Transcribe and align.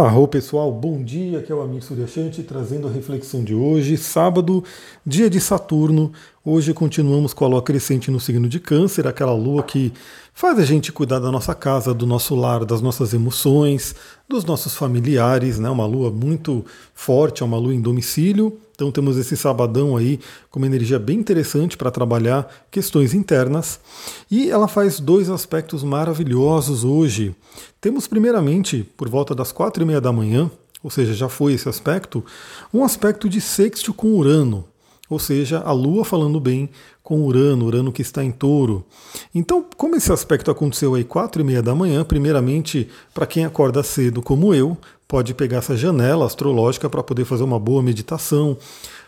Arro 0.00 0.28
pessoal, 0.28 0.70
bom 0.70 1.02
dia, 1.02 1.40
aqui 1.40 1.50
é 1.50 1.54
o 1.56 1.60
Amir 1.60 1.82
Suryashanti 1.82 2.44
trazendo 2.44 2.86
a 2.86 2.90
reflexão 2.90 3.42
de 3.42 3.52
hoje, 3.52 3.96
sábado, 3.96 4.62
dia 5.04 5.28
de 5.28 5.40
Saturno. 5.40 6.12
Hoje 6.50 6.72
continuamos 6.72 7.34
com 7.34 7.44
a 7.44 7.48
lua 7.48 7.60
crescente 7.60 8.10
no 8.10 8.18
signo 8.18 8.48
de 8.48 8.58
Câncer, 8.58 9.06
aquela 9.06 9.34
lua 9.34 9.62
que 9.62 9.92
faz 10.32 10.58
a 10.58 10.64
gente 10.64 10.90
cuidar 10.90 11.18
da 11.18 11.30
nossa 11.30 11.54
casa, 11.54 11.92
do 11.92 12.06
nosso 12.06 12.34
lar, 12.34 12.64
das 12.64 12.80
nossas 12.80 13.12
emoções, 13.12 13.94
dos 14.26 14.46
nossos 14.46 14.74
familiares, 14.74 15.58
né? 15.58 15.68
Uma 15.68 15.84
lua 15.84 16.10
muito 16.10 16.64
forte, 16.94 17.42
é 17.42 17.44
uma 17.44 17.58
lua 17.58 17.74
em 17.74 17.82
domicílio. 17.82 18.58
Então 18.74 18.90
temos 18.90 19.18
esse 19.18 19.36
sabadão 19.36 19.94
aí 19.94 20.18
com 20.50 20.58
uma 20.58 20.64
energia 20.64 20.98
bem 20.98 21.18
interessante 21.18 21.76
para 21.76 21.90
trabalhar 21.90 22.50
questões 22.70 23.12
internas. 23.12 23.78
E 24.30 24.50
ela 24.50 24.66
faz 24.66 24.98
dois 25.00 25.28
aspectos 25.28 25.84
maravilhosos 25.84 26.82
hoje. 26.82 27.36
Temos 27.78 28.06
primeiramente, 28.06 28.88
por 28.96 29.10
volta 29.10 29.34
das 29.34 29.52
quatro 29.52 29.82
e 29.82 29.86
meia 29.86 30.00
da 30.00 30.14
manhã, 30.14 30.50
ou 30.82 30.90
seja, 30.90 31.12
já 31.12 31.28
foi 31.28 31.52
esse 31.52 31.68
aspecto, 31.68 32.24
um 32.72 32.82
aspecto 32.82 33.28
de 33.28 33.38
sexto 33.38 33.92
com 33.92 34.14
Urano. 34.14 34.64
Ou 35.08 35.18
seja, 35.18 35.60
a 35.60 35.72
Lua 35.72 36.04
falando 36.04 36.38
bem 36.38 36.68
com 37.02 37.22
Urano, 37.22 37.64
Urano 37.64 37.92
que 37.92 38.02
está 38.02 38.22
em 38.22 38.30
touro. 38.30 38.84
Então, 39.34 39.64
como 39.76 39.96
esse 39.96 40.12
aspecto 40.12 40.50
aconteceu 40.50 40.94
aí 40.94 41.04
quatro 41.04 41.40
e 41.40 41.44
meia 41.44 41.62
da 41.62 41.74
manhã, 41.74 42.04
primeiramente, 42.04 42.88
para 43.14 43.26
quem 43.26 43.44
acorda 43.44 43.82
cedo 43.82 44.20
como 44.20 44.52
eu, 44.52 44.76
pode 45.08 45.32
pegar 45.32 45.58
essa 45.58 45.76
janela 45.76 46.26
astrológica 46.26 46.90
para 46.90 47.02
poder 47.02 47.24
fazer 47.24 47.44
uma 47.44 47.58
boa 47.58 47.82
meditação, 47.82 48.58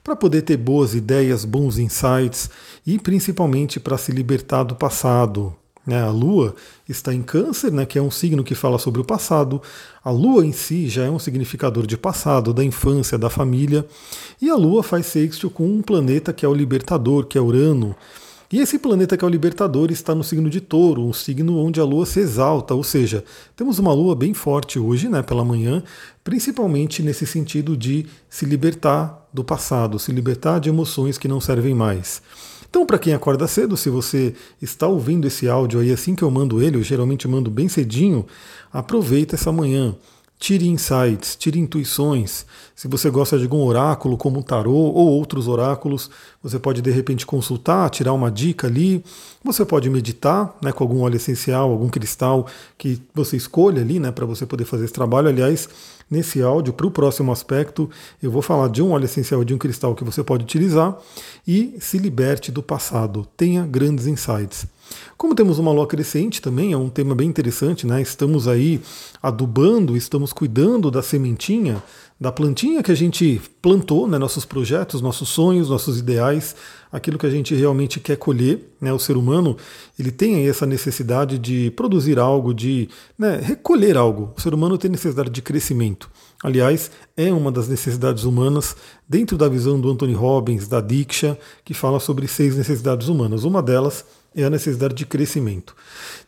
para 0.03 0.17
poder 0.17 0.43
ter 0.43 0.57
boas 0.57 0.95
ideias, 0.95 1.45
bons 1.45 1.77
insights 1.77 2.49
e 2.87 2.99
principalmente 2.99 3.79
para 3.79 3.99
se 3.99 4.11
libertar 4.11 4.63
do 4.63 4.75
passado. 4.75 5.55
Né? 5.87 6.03
A 6.03 6.11
Lua 6.11 6.55
está 6.89 7.13
em 7.13 7.23
Câncer, 7.23 7.73
né, 7.73 7.87
que 7.87 7.99
é 7.99 8.03
um 8.03 8.11
signo 8.11 8.45
que 8.45 8.55
fala 8.55 8.79
sobre 8.79 9.01
o 9.01 9.05
passado. 9.05 9.61
A 10.05 10.11
Lua 10.11 10.45
em 10.45 10.53
si 10.53 10.89
já 10.89 11.05
é 11.05 11.11
um 11.11 11.19
significador 11.19 11.87
de 11.87 11.97
passado, 11.97 12.53
da 12.53 12.63
infância, 12.65 13.19
da 13.19 13.31
família. 13.31 13.87
E 14.41 14.51
a 14.51 14.57
Lua 14.57 14.83
faz 14.83 15.07
sexto 15.07 15.49
com 15.49 15.67
um 15.67 15.83
planeta 15.83 16.33
que 16.33 16.45
é 16.45 16.49
o 16.49 16.55
libertador, 16.55 17.27
que 17.27 17.39
é 17.39 17.41
Urano. 17.41 17.97
E 18.53 18.59
esse 18.59 18.81
planeta 18.81 19.17
que 19.17 19.25
é 19.25 19.29
o 19.29 19.31
Libertador 19.31 19.93
está 19.93 20.13
no 20.13 20.25
signo 20.25 20.51
de 20.51 20.61
Touro, 20.61 21.03
um 21.03 21.13
signo 21.13 21.57
onde 21.57 21.79
a 21.79 21.85
Lua 21.85 22.05
se 22.05 22.19
exalta, 22.19 22.75
ou 22.75 22.83
seja, 22.83 23.23
temos 23.55 23.79
uma 23.79 23.95
Lua 23.95 24.17
bem 24.17 24.35
forte 24.35 24.77
hoje, 24.77 25.09
né, 25.09 25.23
pela 25.23 25.45
manhã, 25.45 25.85
principalmente 26.25 27.01
nesse 27.01 27.25
sentido 27.29 27.77
de 27.77 28.07
se 28.29 28.45
libertar 28.45 29.29
do 29.33 29.45
passado, 29.45 30.01
se 30.01 30.11
libertar 30.11 30.59
de 30.59 30.69
emoções 30.69 31.17
que 31.17 31.29
não 31.29 31.41
servem 31.41 31.77
mais. 31.77 32.21
Então, 32.71 32.87
para 32.87 33.01
quem 33.01 33.13
acorda 33.13 33.49
cedo, 33.49 33.77
se 33.77 33.91
você 33.91 34.33
está 34.63 34.87
ouvindo 34.87 35.27
esse 35.27 35.49
áudio 35.49 35.81
aí 35.81 35.91
assim 35.91 36.15
que 36.15 36.23
eu 36.23 36.31
mando 36.31 36.63
ele, 36.63 36.77
eu 36.77 36.83
geralmente 36.85 37.27
mando 37.27 37.51
bem 37.51 37.69
cedinho, 37.69 38.25
aproveita 38.73 39.35
essa 39.35 39.51
manhã. 39.51 39.95
Tire 40.39 40.67
insights, 40.69 41.37
tire 41.37 41.59
intuições. 41.59 42.47
Se 42.75 42.89
você 42.89 43.11
gosta 43.11 43.37
de 43.37 43.45
algum 43.45 43.63
oráculo, 43.63 44.17
como 44.17 44.41
o 44.41 44.43
tarô 44.43 44.73
ou 44.73 45.09
outros 45.09 45.47
oráculos, 45.49 46.09
você 46.43 46.59
pode 46.59 46.81
de 46.81 46.91
repente 46.91 47.27
consultar, 47.27 47.91
tirar 47.91 48.15
uma 48.15 48.31
dica 48.31 48.67
ali. 48.67 49.05
Você 49.45 49.67
pode 49.67 49.91
meditar 49.91 50.57
né, 50.63 50.73
com 50.73 50.83
algum 50.83 51.03
óleo 51.03 51.17
essencial, 51.17 51.71
algum 51.71 51.91
cristal 51.91 52.47
que 52.79 53.03
você 53.13 53.37
escolha 53.37 53.83
ali 53.83 54.01
né, 54.01 54.11
para 54.11 54.25
você 54.25 54.47
poder 54.47 54.65
fazer 54.65 54.85
esse 54.85 54.95
trabalho. 54.95 55.29
Aliás, 55.29 55.69
nesse 56.11 56.43
áudio, 56.43 56.73
para 56.73 56.87
o 56.87 56.91
próximo 56.91 57.31
aspecto, 57.31 57.89
eu 58.23 58.31
vou 58.31 58.43
falar 58.43 58.69
de 58.69 58.83
um 58.83 58.91
óleo 58.91 59.05
essencial 59.05 59.45
de 59.45 59.55
um 59.55 59.59
cristal 59.59 59.95
que 59.95 60.05
você 60.05 60.25
pode 60.25 60.45
utilizar 60.45 60.99
e 61.47 61.77
se 61.81 61.97
liberte 61.99 62.51
do 62.51 62.63
passado. 62.63 63.27
Tenha 63.37 63.65
grandes 63.65 64.07
insights. 64.07 64.67
Como 65.17 65.35
temos 65.35 65.59
uma 65.59 65.73
lua 65.73 65.87
crescente 65.87 66.41
também, 66.41 66.73
é 66.73 66.77
um 66.77 66.89
tema 66.89 67.15
bem 67.15 67.29
interessante, 67.29 67.87
né? 67.87 68.01
Estamos 68.01 68.49
aí 68.49 68.81
adubando, 69.23 69.97
estamos 69.97 70.33
cuidando 70.33 70.91
da 70.91 71.03
sementinha, 71.03 71.83
da 72.19 72.31
plantinha 72.31 72.83
que 72.83 72.93
a 72.93 72.95
gente 72.95 73.41
plantou, 73.63 74.07
né? 74.07 74.19
Nossos 74.19 74.45
projetos, 74.45 75.01
nossos 75.01 75.29
sonhos, 75.29 75.71
nossos 75.71 75.99
ideais, 75.99 76.55
aquilo 76.93 77.19
que 77.19 77.27
a 77.27 77.31
gente 77.31 77.55
realmente 77.55 78.01
quer 78.01 78.17
colher, 78.17 78.73
né? 78.81 78.93
O 78.93 78.99
ser 78.99 79.17
humano, 79.17 79.57
ele 79.99 80.11
tem 80.11 80.37
aí 80.37 80.49
essa 80.49 80.67
necessidade 80.67 81.39
de 81.39 81.71
produzir 81.73 82.19
algo, 82.19 82.53
de 82.53 82.89
né, 83.19 83.41
recolher 83.43 83.97
algo. 83.97 84.33
O 84.37 84.41
ser 84.41 84.53
humano 84.53 84.77
tem 84.77 84.91
necessidade 84.91 85.31
de 85.31 85.43
crescimento. 85.43 86.11
Aliás, 86.43 86.91
é 87.17 87.31
uma 87.33 87.53
das 87.53 87.69
necessidades 87.69 88.25
humanas 88.25 88.75
dentro 89.07 89.37
da 89.37 89.49
visão 89.49 89.79
do 89.79 89.91
Anthony 89.91 90.15
Robbins, 90.15 90.67
da 90.67 90.81
Diksha, 90.81 91.39
que 91.65 91.75
fala 91.75 92.01
sobre 92.01 92.27
seis 92.27 92.57
necessidades 92.57 93.09
humanas. 93.09 93.45
Uma 93.45 93.63
delas 93.63 94.05
é 94.35 94.45
a 94.45 94.51
necessidade 94.51 94.95
de 94.95 95.07
crescimento. 95.07 95.75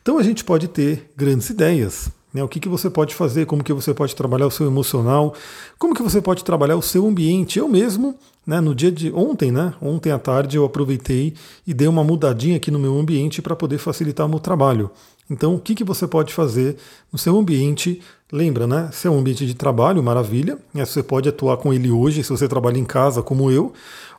Então 0.01 0.17
a 0.17 0.23
gente 0.23 0.43
pode 0.43 0.67
ter 0.67 1.11
grandes 1.15 1.49
ideias. 1.49 2.09
Né? 2.33 2.43
O 2.43 2.47
que, 2.47 2.59
que 2.59 2.67
você 2.67 2.89
pode 2.89 3.13
fazer, 3.13 3.45
como 3.45 3.63
que 3.63 3.71
você 3.71 3.93
pode 3.93 4.15
trabalhar 4.15 4.47
o 4.47 4.51
seu 4.51 4.65
emocional, 4.65 5.35
como 5.77 5.93
que 5.93 6.01
você 6.01 6.21
pode 6.21 6.43
trabalhar 6.43 6.75
o 6.75 6.81
seu 6.81 7.05
ambiente. 7.05 7.59
Eu 7.59 7.69
mesmo, 7.69 8.15
né, 8.45 8.59
no 8.59 8.73
dia 8.73 8.91
de 8.91 9.11
ontem, 9.11 9.51
né, 9.51 9.73
ontem 9.79 10.11
à 10.11 10.17
tarde, 10.17 10.57
eu 10.57 10.65
aproveitei 10.65 11.35
e 11.65 11.73
dei 11.73 11.87
uma 11.87 12.03
mudadinha 12.03 12.57
aqui 12.57 12.71
no 12.71 12.79
meu 12.79 12.97
ambiente 12.97 13.41
para 13.41 13.55
poder 13.55 13.77
facilitar 13.77 14.25
o 14.25 14.29
meu 14.29 14.39
trabalho. 14.39 14.89
Então, 15.29 15.55
o 15.55 15.59
que, 15.59 15.73
que 15.73 15.83
você 15.83 16.05
pode 16.05 16.33
fazer 16.33 16.75
no 17.11 17.17
seu 17.17 17.37
ambiente? 17.37 18.01
Lembra, 18.31 18.67
né? 18.67 18.89
Se 18.91 19.07
é 19.07 19.11
um 19.11 19.19
ambiente 19.19 19.45
de 19.45 19.53
trabalho, 19.53 20.03
maravilha. 20.03 20.57
Né? 20.73 20.83
Você 20.83 21.01
pode 21.01 21.29
atuar 21.29 21.57
com 21.57 21.73
ele 21.73 21.89
hoje, 21.89 22.23
se 22.23 22.29
você 22.29 22.47
trabalha 22.47 22.77
em 22.77 22.83
casa, 22.83 23.21
como 23.21 23.49
eu, 23.49 23.71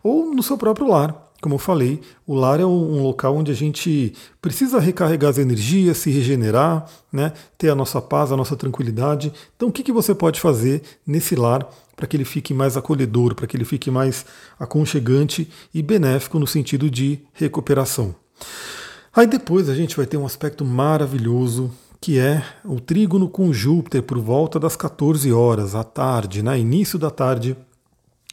ou 0.02 0.34
no 0.34 0.42
seu 0.42 0.56
próprio 0.56 0.88
lar. 0.88 1.23
Como 1.44 1.56
eu 1.56 1.58
falei, 1.58 2.00
o 2.26 2.32
lar 2.32 2.58
é 2.58 2.64
um 2.64 3.02
local 3.02 3.36
onde 3.36 3.52
a 3.52 3.54
gente 3.54 4.14
precisa 4.40 4.80
recarregar 4.80 5.28
as 5.28 5.36
energias, 5.36 5.98
se 5.98 6.10
regenerar, 6.10 6.86
né, 7.12 7.34
ter 7.58 7.68
a 7.68 7.74
nossa 7.74 8.00
paz, 8.00 8.32
a 8.32 8.36
nossa 8.36 8.56
tranquilidade. 8.56 9.30
Então, 9.54 9.68
o 9.68 9.70
que, 9.70 9.82
que 9.82 9.92
você 9.92 10.14
pode 10.14 10.40
fazer 10.40 10.80
nesse 11.06 11.36
lar 11.36 11.68
para 11.94 12.06
que 12.06 12.16
ele 12.16 12.24
fique 12.24 12.54
mais 12.54 12.78
acolhedor, 12.78 13.34
para 13.34 13.46
que 13.46 13.58
ele 13.58 13.66
fique 13.66 13.90
mais 13.90 14.24
aconchegante 14.58 15.46
e 15.74 15.82
benéfico 15.82 16.38
no 16.38 16.46
sentido 16.46 16.88
de 16.88 17.20
recuperação? 17.34 18.14
Aí 19.14 19.26
depois 19.26 19.68
a 19.68 19.74
gente 19.74 19.98
vai 19.98 20.06
ter 20.06 20.16
um 20.16 20.24
aspecto 20.24 20.64
maravilhoso 20.64 21.70
que 22.00 22.18
é 22.18 22.42
o 22.64 22.80
trígono 22.80 23.28
com 23.28 23.52
Júpiter 23.52 24.02
por 24.02 24.18
volta 24.18 24.58
das 24.58 24.76
14 24.76 25.30
horas 25.30 25.74
à 25.74 25.84
tarde, 25.84 26.42
né? 26.42 26.58
início 26.58 26.98
da 26.98 27.10
tarde, 27.10 27.54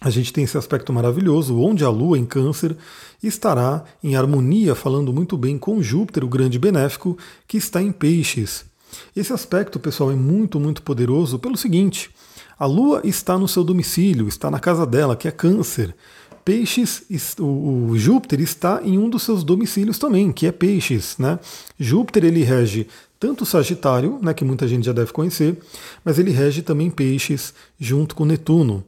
a 0.03 0.09
gente 0.09 0.33
tem 0.33 0.43
esse 0.43 0.57
aspecto 0.57 0.91
maravilhoso, 0.91 1.59
onde 1.59 1.85
a 1.85 1.89
Lua 1.89 2.17
em 2.17 2.25
Câncer 2.25 2.75
estará 3.21 3.83
em 4.03 4.15
harmonia, 4.15 4.73
falando 4.73 5.13
muito 5.13 5.37
bem 5.37 5.59
com 5.59 5.81
Júpiter, 5.83 6.23
o 6.23 6.27
grande 6.27 6.57
benéfico, 6.57 7.15
que 7.47 7.55
está 7.55 7.79
em 7.79 7.91
Peixes. 7.91 8.65
Esse 9.15 9.31
aspecto, 9.31 9.79
pessoal, 9.79 10.11
é 10.11 10.15
muito, 10.15 10.59
muito 10.59 10.81
poderoso 10.81 11.37
pelo 11.37 11.55
seguinte: 11.55 12.09
a 12.57 12.65
Lua 12.65 13.01
está 13.03 13.37
no 13.37 13.47
seu 13.47 13.63
domicílio, 13.63 14.27
está 14.27 14.49
na 14.49 14.59
casa 14.59 14.87
dela, 14.87 15.15
que 15.15 15.27
é 15.27 15.31
Câncer. 15.31 15.95
Peixes, 16.43 17.03
o, 17.39 17.95
Júpiter 17.95 18.41
está 18.41 18.81
em 18.83 18.97
um 18.97 19.07
dos 19.07 19.21
seus 19.21 19.43
domicílios 19.43 19.99
também, 19.99 20.31
que 20.31 20.47
é 20.47 20.51
Peixes. 20.51 21.15
Né? 21.19 21.39
Júpiter 21.79 22.25
ele 22.25 22.43
rege 22.43 22.87
tanto 23.19 23.45
Sagitário, 23.45 24.17
né, 24.19 24.33
que 24.33 24.43
muita 24.43 24.67
gente 24.67 24.83
já 24.83 24.91
deve 24.91 25.11
conhecer, 25.11 25.55
mas 26.03 26.17
ele 26.17 26.31
rege 26.31 26.63
também 26.63 26.89
Peixes 26.89 27.53
junto 27.79 28.15
com 28.15 28.25
Netuno. 28.25 28.83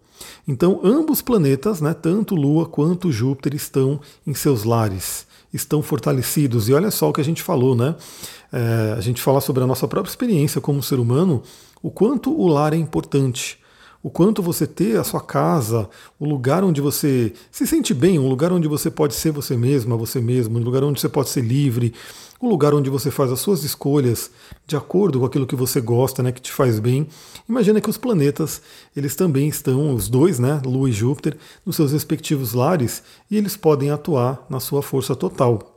Então, 0.48 0.80
ambos 0.84 1.22
planetas, 1.22 1.82
né, 1.82 1.94
tanto 1.94 2.36
Lua 2.36 2.66
quanto 2.66 3.12
Júpiter, 3.12 3.56
estão 3.56 4.00
em 4.26 4.34
seus 4.34 4.64
lares, 4.64 5.26
estão 5.54 5.82
fortalecidos. 5.82 6.70
E 6.70 6.74
olha 6.74 6.92
só 6.92 7.10
o 7.10 7.14
que 7.14 7.22
a 7.22 7.26
gente 7.26 7.42
falou, 7.42 7.76
né? 7.76 7.96
É, 8.52 8.96
a 8.98 9.02
gente 9.02 9.22
fala 9.22 9.42
sobre 9.42 9.64
a 9.64 9.68
nossa 9.68 9.88
própria 9.88 10.12
experiência 10.12 10.62
como 10.62 10.84
ser 10.84 11.00
humano, 11.00 11.42
o 11.82 11.90
quanto 11.90 12.32
o 12.32 12.48
lar 12.48 12.74
é 12.74 12.78
importante 12.78 13.58
o 14.04 14.10
quanto 14.10 14.44
você 14.44 14.68
ter 14.68 15.00
a 15.00 15.04
sua 15.04 15.22
casa, 15.22 15.90
o 16.20 16.26
lugar 16.26 16.62
onde 16.62 16.82
você 16.82 17.32
se 17.50 17.66
sente 17.66 17.94
bem, 17.94 18.20
um 18.20 18.28
lugar 18.28 18.52
onde 18.52 18.68
você 18.68 18.92
pode 18.92 19.14
ser 19.14 19.32
você 19.32 19.56
mesma, 19.56 19.96
você 19.96 20.20
mesmo, 20.20 20.60
um 20.60 20.62
lugar 20.62 20.84
onde 20.84 21.00
você 21.00 21.08
pode 21.08 21.30
ser 21.30 21.42
livre, 21.42 21.94
um 22.42 22.50
lugar 22.50 22.74
onde 22.74 22.90
você 22.90 23.10
faz 23.10 23.32
as 23.32 23.40
suas 23.40 23.64
escolhas 23.64 24.30
de 24.68 24.76
acordo 24.76 25.22
com 25.22 25.26
aquilo 25.26 25.48
que 25.48 25.56
você 25.56 25.80
gosta, 25.80 26.22
né, 26.22 26.34
que 26.34 26.42
te 26.42 26.52
faz 26.52 26.78
bem. 26.80 27.08
Imagina 27.48 27.80
que 27.80 27.90
os 27.90 27.98
planetas, 27.98 28.62
eles 28.94 29.16
também 29.16 29.48
estão, 29.48 29.96
os 29.96 30.10
dois, 30.10 30.38
né, 30.38 30.62
Lua 30.66 30.90
e 30.90 30.92
Júpiter, 30.92 31.38
nos 31.66 31.78
seus 31.78 31.94
respectivos 31.94 32.52
lares 32.54 33.02
e 33.32 33.38
eles 33.38 33.56
podem 33.56 33.90
atuar 33.90 34.46
na 34.50 34.60
sua 34.60 34.82
força 34.82 35.16
total. 35.16 35.73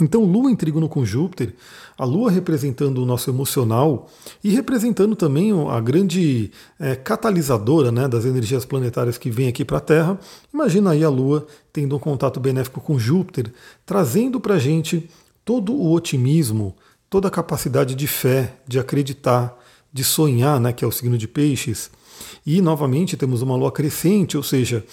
Então, 0.00 0.24
Lua 0.24 0.50
em 0.50 0.56
trígono 0.56 0.88
com 0.88 1.04
Júpiter, 1.04 1.54
a 1.96 2.04
Lua 2.04 2.28
representando 2.28 2.98
o 2.98 3.06
nosso 3.06 3.30
emocional 3.30 4.10
e 4.42 4.50
representando 4.50 5.14
também 5.14 5.52
a 5.70 5.80
grande 5.80 6.50
é, 6.80 6.96
catalisadora 6.96 7.92
né, 7.92 8.08
das 8.08 8.24
energias 8.24 8.64
planetárias 8.64 9.16
que 9.16 9.30
vem 9.30 9.46
aqui 9.46 9.64
para 9.64 9.78
a 9.78 9.80
Terra. 9.80 10.18
Imagina 10.52 10.90
aí 10.90 11.04
a 11.04 11.08
Lua 11.08 11.46
tendo 11.72 11.94
um 11.94 12.00
contato 12.00 12.40
benéfico 12.40 12.80
com 12.80 12.98
Júpiter, 12.98 13.52
trazendo 13.86 14.40
para 14.40 14.54
a 14.54 14.58
gente 14.58 15.08
todo 15.44 15.72
o 15.72 15.92
otimismo, 15.92 16.74
toda 17.08 17.28
a 17.28 17.30
capacidade 17.30 17.94
de 17.94 18.08
fé, 18.08 18.56
de 18.66 18.80
acreditar, 18.80 19.56
de 19.92 20.02
sonhar, 20.02 20.58
né, 20.58 20.72
que 20.72 20.84
é 20.84 20.88
o 20.88 20.92
signo 20.92 21.16
de 21.16 21.28
Peixes. 21.28 21.88
E 22.44 22.60
novamente 22.60 23.16
temos 23.16 23.42
uma 23.42 23.54
Lua 23.54 23.70
crescente, 23.70 24.36
ou 24.36 24.42
seja, 24.42 24.84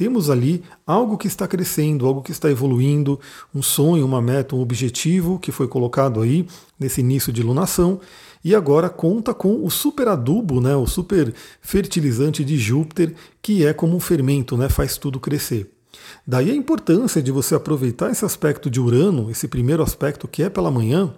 temos 0.00 0.30
ali 0.30 0.62
algo 0.86 1.18
que 1.18 1.26
está 1.26 1.46
crescendo, 1.46 2.06
algo 2.06 2.22
que 2.22 2.32
está 2.32 2.50
evoluindo, 2.50 3.20
um 3.54 3.60
sonho, 3.60 4.02
uma 4.02 4.22
meta, 4.22 4.56
um 4.56 4.62
objetivo 4.62 5.38
que 5.38 5.52
foi 5.52 5.68
colocado 5.68 6.22
aí 6.22 6.46
nesse 6.78 7.02
início 7.02 7.30
de 7.30 7.42
lunação 7.42 8.00
e 8.42 8.54
agora 8.54 8.88
conta 8.88 9.34
com 9.34 9.62
o 9.62 9.70
super 9.70 10.08
adubo, 10.08 10.58
né, 10.58 10.74
o 10.74 10.86
super 10.86 11.34
fertilizante 11.60 12.42
de 12.42 12.56
Júpiter, 12.56 13.14
que 13.42 13.66
é 13.66 13.74
como 13.74 13.94
um 13.94 14.00
fermento, 14.00 14.56
né, 14.56 14.70
faz 14.70 14.96
tudo 14.96 15.20
crescer. 15.20 15.70
Daí 16.26 16.50
a 16.50 16.54
importância 16.54 17.22
de 17.22 17.30
você 17.30 17.54
aproveitar 17.54 18.10
esse 18.10 18.24
aspecto 18.24 18.70
de 18.70 18.80
Urano, 18.80 19.30
esse 19.30 19.46
primeiro 19.48 19.82
aspecto 19.82 20.26
que 20.26 20.42
é 20.42 20.48
pela 20.48 20.70
manhã, 20.70 21.12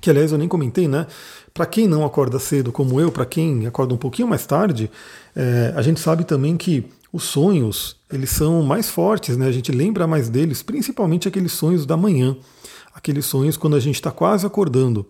que 0.00 0.10
aliás 0.10 0.30
eu 0.30 0.38
nem 0.38 0.46
comentei, 0.46 0.86
né? 0.86 1.06
Para 1.52 1.66
quem 1.66 1.88
não 1.88 2.04
acorda 2.04 2.38
cedo 2.38 2.70
como 2.70 3.00
eu, 3.00 3.10
para 3.10 3.24
quem 3.24 3.66
acorda 3.66 3.94
um 3.94 3.98
pouquinho 3.98 4.28
mais 4.28 4.46
tarde, 4.46 4.90
é, 5.34 5.72
a 5.74 5.80
gente 5.80 5.98
sabe 5.98 6.22
também 6.22 6.56
que 6.56 6.84
os 7.16 7.24
sonhos 7.24 7.96
eles 8.12 8.30
são 8.30 8.62
mais 8.62 8.88
fortes, 8.88 9.36
né? 9.36 9.46
A 9.46 9.52
gente 9.52 9.72
lembra 9.72 10.06
mais 10.06 10.28
deles, 10.28 10.62
principalmente 10.62 11.26
aqueles 11.26 11.52
sonhos 11.52 11.84
da 11.84 11.96
manhã, 11.96 12.36
aqueles 12.94 13.26
sonhos 13.26 13.56
quando 13.56 13.74
a 13.74 13.80
gente 13.80 13.96
está 13.96 14.10
quase 14.10 14.46
acordando. 14.46 15.04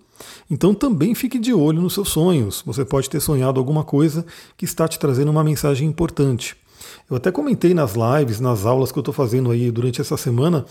Então 0.51 0.73
também 0.73 1.15
fique 1.15 1.39
de 1.39 1.53
olho 1.53 1.83
nos 1.83 1.95
seus 1.95 2.09
sonhos. 2.09 2.63
Você 2.65 2.85
pode 2.85 3.11
ter 3.11 3.21
sonhado 3.21 3.61
alguma 3.61 3.85
coisa 3.85 4.25
que 4.57 4.65
está 4.65 4.89
te 4.89 4.99
trazendo 4.99 5.31
uma 5.31 5.45
mensagem 5.45 5.87
importante. 5.87 6.57
Eu 7.11 7.17
até 7.17 7.31
comentei 7.31 7.75
nas 7.75 7.95
lives, 7.95 8.41
nas 8.41 8.65
aulas 8.65 8.91
que 8.91 8.99
eu 8.99 9.03
estou 9.03 9.15
fazendo 9.15 9.51
aí 9.51 9.71
durante 9.71 10.01
essa 10.01 10.17
semana, 10.17 10.65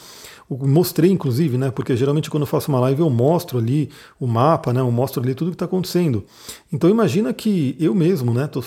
mostrei 0.50 1.12
inclusive, 1.12 1.58
né? 1.58 1.70
Porque 1.72 1.96
geralmente 1.96 2.30
quando 2.30 2.44
eu 2.44 2.48
faço 2.48 2.72
uma 2.72 2.80
live 2.80 3.02
eu 3.02 3.10
mostro 3.10 3.58
ali 3.58 3.90
o 4.20 4.26
mapa, 4.26 4.74
né? 4.74 4.80
Eu 4.80 4.92
mostro 4.92 5.22
ali 5.22 5.36
tudo 5.36 5.52
que 5.52 5.56
está 5.56 5.66
acontecendo. 5.66 6.24
Então 6.72 6.90
imagina 6.90 7.34
que 7.34 7.76
eu 7.80 7.94
mesmo, 7.94 8.34
né? 8.34 8.46
Estou 8.46 8.64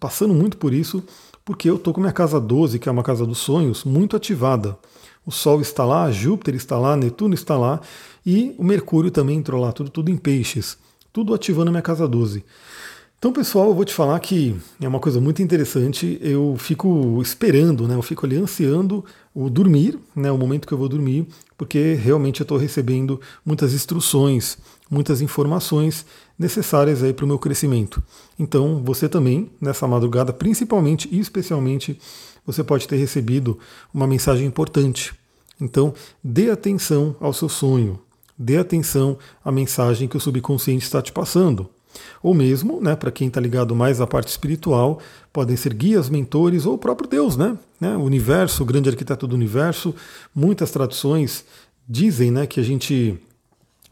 passando 0.00 0.32
muito 0.32 0.56
por 0.56 0.72
isso, 0.72 1.02
porque 1.44 1.68
eu 1.68 1.76
estou 1.76 1.92
com 1.92 2.00
minha 2.00 2.12
casa 2.12 2.40
12, 2.40 2.78
que 2.78 2.88
é 2.88 2.92
uma 2.92 3.02
casa 3.02 3.26
dos 3.26 3.38
sonhos, 3.38 3.84
muito 3.84 4.16
ativada. 4.16 4.78
O 5.26 5.30
Sol 5.30 5.60
está 5.60 5.84
lá, 5.84 6.10
Júpiter 6.10 6.54
está 6.54 6.78
lá, 6.78 6.96
Netuno 6.96 7.34
está 7.34 7.56
lá 7.56 7.80
e 8.24 8.54
o 8.58 8.64
Mercúrio 8.64 9.10
também 9.10 9.38
entrou 9.38 9.60
lá, 9.60 9.72
tudo, 9.72 9.90
tudo 9.90 10.10
em 10.10 10.16
peixes, 10.16 10.78
tudo 11.12 11.34
ativando 11.34 11.68
a 11.68 11.70
minha 11.70 11.82
casa 11.82 12.06
12. 12.08 12.44
Então, 13.24 13.32
pessoal, 13.32 13.68
eu 13.68 13.74
vou 13.74 13.86
te 13.86 13.94
falar 13.94 14.20
que 14.20 14.54
é 14.78 14.86
uma 14.86 15.00
coisa 15.00 15.18
muito 15.18 15.40
interessante. 15.40 16.18
Eu 16.20 16.56
fico 16.58 17.22
esperando, 17.22 17.88
né? 17.88 17.94
Eu 17.94 18.02
fico 18.02 18.26
ali 18.26 18.36
ansiando 18.36 19.02
o 19.34 19.48
dormir, 19.48 19.98
né? 20.14 20.30
O 20.30 20.36
momento 20.36 20.68
que 20.68 20.74
eu 20.74 20.76
vou 20.76 20.90
dormir, 20.90 21.26
porque 21.56 21.94
realmente 21.94 22.42
eu 22.42 22.44
estou 22.44 22.58
recebendo 22.58 23.18
muitas 23.42 23.72
instruções, 23.72 24.58
muitas 24.90 25.22
informações 25.22 26.04
necessárias 26.38 27.02
aí 27.02 27.14
para 27.14 27.24
o 27.24 27.26
meu 27.26 27.38
crescimento. 27.38 28.02
Então, 28.38 28.82
você 28.84 29.08
também, 29.08 29.50
nessa 29.58 29.88
madrugada, 29.88 30.30
principalmente 30.30 31.08
e 31.10 31.18
especialmente, 31.18 31.98
você 32.44 32.62
pode 32.62 32.86
ter 32.86 32.96
recebido 32.96 33.58
uma 33.94 34.06
mensagem 34.06 34.46
importante. 34.46 35.14
Então, 35.58 35.94
dê 36.22 36.50
atenção 36.50 37.16
ao 37.18 37.32
seu 37.32 37.48
sonho, 37.48 37.98
dê 38.36 38.58
atenção 38.58 39.16
à 39.42 39.50
mensagem 39.50 40.08
que 40.08 40.16
o 40.18 40.20
subconsciente 40.20 40.84
está 40.84 41.00
te 41.00 41.10
passando. 41.10 41.70
Ou 42.22 42.34
mesmo, 42.34 42.80
né, 42.80 42.96
para 42.96 43.10
quem 43.10 43.28
está 43.28 43.40
ligado 43.40 43.74
mais 43.74 44.00
à 44.00 44.06
parte 44.06 44.28
espiritual, 44.28 45.00
podem 45.32 45.56
ser 45.56 45.74
guias, 45.74 46.08
mentores 46.08 46.66
ou 46.66 46.74
o 46.74 46.78
próprio 46.78 47.08
Deus, 47.08 47.36
né? 47.36 47.56
né? 47.80 47.96
O 47.96 48.02
universo, 48.02 48.62
o 48.62 48.66
grande 48.66 48.88
arquiteto 48.88 49.26
do 49.26 49.34
universo. 49.34 49.94
Muitas 50.34 50.70
tradições 50.70 51.44
dizem 51.88 52.30
né, 52.30 52.46
que 52.46 52.60
a 52.60 52.62
gente 52.62 53.18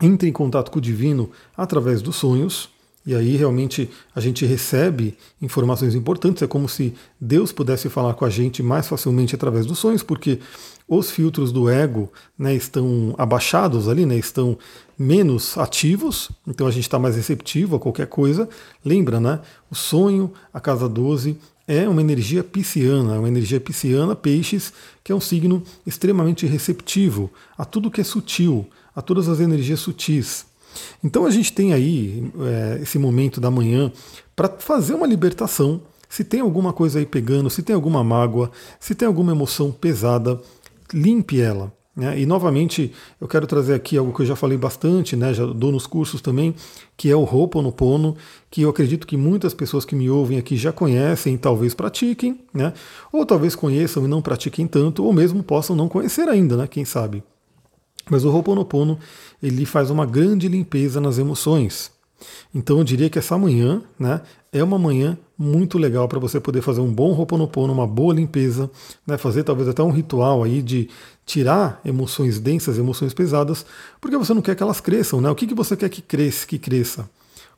entra 0.00 0.28
em 0.28 0.32
contato 0.32 0.70
com 0.70 0.78
o 0.78 0.82
divino 0.82 1.30
através 1.56 2.02
dos 2.02 2.16
sonhos. 2.16 2.71
E 3.04 3.14
aí 3.14 3.36
realmente 3.36 3.90
a 4.14 4.20
gente 4.20 4.46
recebe 4.46 5.16
informações 5.40 5.94
importantes. 5.94 6.42
É 6.42 6.46
como 6.46 6.68
se 6.68 6.94
Deus 7.20 7.50
pudesse 7.50 7.88
falar 7.88 8.14
com 8.14 8.24
a 8.24 8.30
gente 8.30 8.62
mais 8.62 8.86
facilmente 8.86 9.34
através 9.34 9.66
dos 9.66 9.78
sonhos, 9.78 10.02
porque 10.02 10.38
os 10.86 11.10
filtros 11.10 11.50
do 11.50 11.68
ego 11.68 12.12
né, 12.38 12.54
estão 12.54 13.14
abaixados 13.18 13.88
ali, 13.88 14.06
né, 14.06 14.16
estão 14.16 14.58
menos 14.98 15.56
ativos, 15.58 16.30
então 16.46 16.66
a 16.66 16.70
gente 16.70 16.84
está 16.84 16.98
mais 16.98 17.16
receptivo 17.16 17.76
a 17.76 17.80
qualquer 17.80 18.06
coisa. 18.06 18.48
Lembra, 18.84 19.18
né? 19.18 19.40
O 19.70 19.74
sonho, 19.74 20.32
a 20.52 20.60
casa 20.60 20.88
12, 20.88 21.36
é 21.66 21.88
uma 21.88 22.00
energia 22.00 22.44
pisciana, 22.44 23.14
é 23.16 23.18
uma 23.18 23.28
energia 23.28 23.58
pisciana, 23.58 24.14
peixes, 24.14 24.72
que 25.02 25.10
é 25.10 25.14
um 25.14 25.20
signo 25.20 25.62
extremamente 25.86 26.46
receptivo 26.46 27.30
a 27.56 27.64
tudo 27.64 27.90
que 27.90 28.00
é 28.00 28.04
sutil, 28.04 28.66
a 28.94 29.02
todas 29.02 29.28
as 29.28 29.40
energias 29.40 29.80
sutis. 29.80 30.51
Então 31.02 31.24
a 31.24 31.30
gente 31.30 31.52
tem 31.52 31.72
aí 31.72 32.30
é, 32.40 32.82
esse 32.82 32.98
momento 32.98 33.40
da 33.40 33.50
manhã 33.50 33.92
para 34.34 34.48
fazer 34.48 34.94
uma 34.94 35.06
libertação. 35.06 35.80
Se 36.08 36.24
tem 36.24 36.40
alguma 36.40 36.72
coisa 36.72 36.98
aí 36.98 37.06
pegando, 37.06 37.48
se 37.48 37.62
tem 37.62 37.74
alguma 37.74 38.04
mágoa, 38.04 38.50
se 38.78 38.94
tem 38.94 39.06
alguma 39.06 39.32
emoção 39.32 39.70
pesada, 39.70 40.40
limpe 40.92 41.40
ela. 41.40 41.72
Né? 41.94 42.20
E 42.20 42.26
novamente 42.26 42.90
eu 43.20 43.28
quero 43.28 43.46
trazer 43.46 43.74
aqui 43.74 43.98
algo 43.98 44.14
que 44.14 44.22
eu 44.22 44.26
já 44.26 44.34
falei 44.34 44.56
bastante, 44.56 45.14
né? 45.14 45.34
já 45.34 45.44
dou 45.44 45.70
nos 45.70 45.86
cursos 45.86 46.22
também, 46.22 46.54
que 46.96 47.10
é 47.10 47.16
o 47.16 47.22
Ho'oponopono, 47.22 48.16
que 48.50 48.62
eu 48.62 48.70
acredito 48.70 49.06
que 49.06 49.16
muitas 49.16 49.52
pessoas 49.52 49.84
que 49.84 49.94
me 49.94 50.08
ouvem 50.08 50.38
aqui 50.38 50.56
já 50.56 50.72
conhecem, 50.72 51.36
talvez 51.36 51.74
pratiquem, 51.74 52.40
né? 52.52 52.72
ou 53.12 53.26
talvez 53.26 53.54
conheçam 53.54 54.04
e 54.04 54.08
não 54.08 54.22
pratiquem 54.22 54.66
tanto, 54.66 55.04
ou 55.04 55.12
mesmo 55.12 55.42
possam 55.42 55.76
não 55.76 55.88
conhecer 55.88 56.28
ainda, 56.28 56.56
né? 56.56 56.66
quem 56.66 56.84
sabe. 56.84 57.22
Mas 58.10 58.24
o 58.24 58.30
Ho'oponopono 58.30 58.98
ele 59.42 59.64
faz 59.64 59.90
uma 59.90 60.06
grande 60.06 60.48
limpeza 60.48 61.00
nas 61.00 61.18
emoções. 61.18 61.90
Então 62.54 62.78
eu 62.78 62.84
diria 62.84 63.10
que 63.10 63.18
essa 63.18 63.36
manhã 63.36 63.82
né, 63.98 64.20
é 64.52 64.62
uma 64.62 64.78
manhã 64.78 65.18
muito 65.36 65.78
legal 65.78 66.06
para 66.06 66.18
você 66.18 66.38
poder 66.38 66.62
fazer 66.62 66.80
um 66.80 66.92
bom 66.92 67.12
Ho'oponopono, 67.12 67.72
uma 67.72 67.86
boa 67.86 68.14
limpeza, 68.14 68.70
né, 69.06 69.18
fazer 69.18 69.42
talvez 69.42 69.68
até 69.68 69.82
um 69.82 69.90
ritual 69.90 70.42
aí 70.44 70.62
de 70.62 70.88
tirar 71.26 71.80
emoções 71.84 72.38
densas, 72.38 72.78
emoções 72.78 73.14
pesadas, 73.14 73.64
porque 74.00 74.16
você 74.16 74.34
não 74.34 74.42
quer 74.42 74.54
que 74.54 74.62
elas 74.62 74.80
cresçam. 74.80 75.20
Né? 75.20 75.30
O 75.30 75.34
que, 75.34 75.46
que 75.46 75.54
você 75.54 75.76
quer 75.76 75.88
que 75.88 76.02
cresça? 76.02 76.46
Que 76.46 76.58
cresça? 76.58 77.08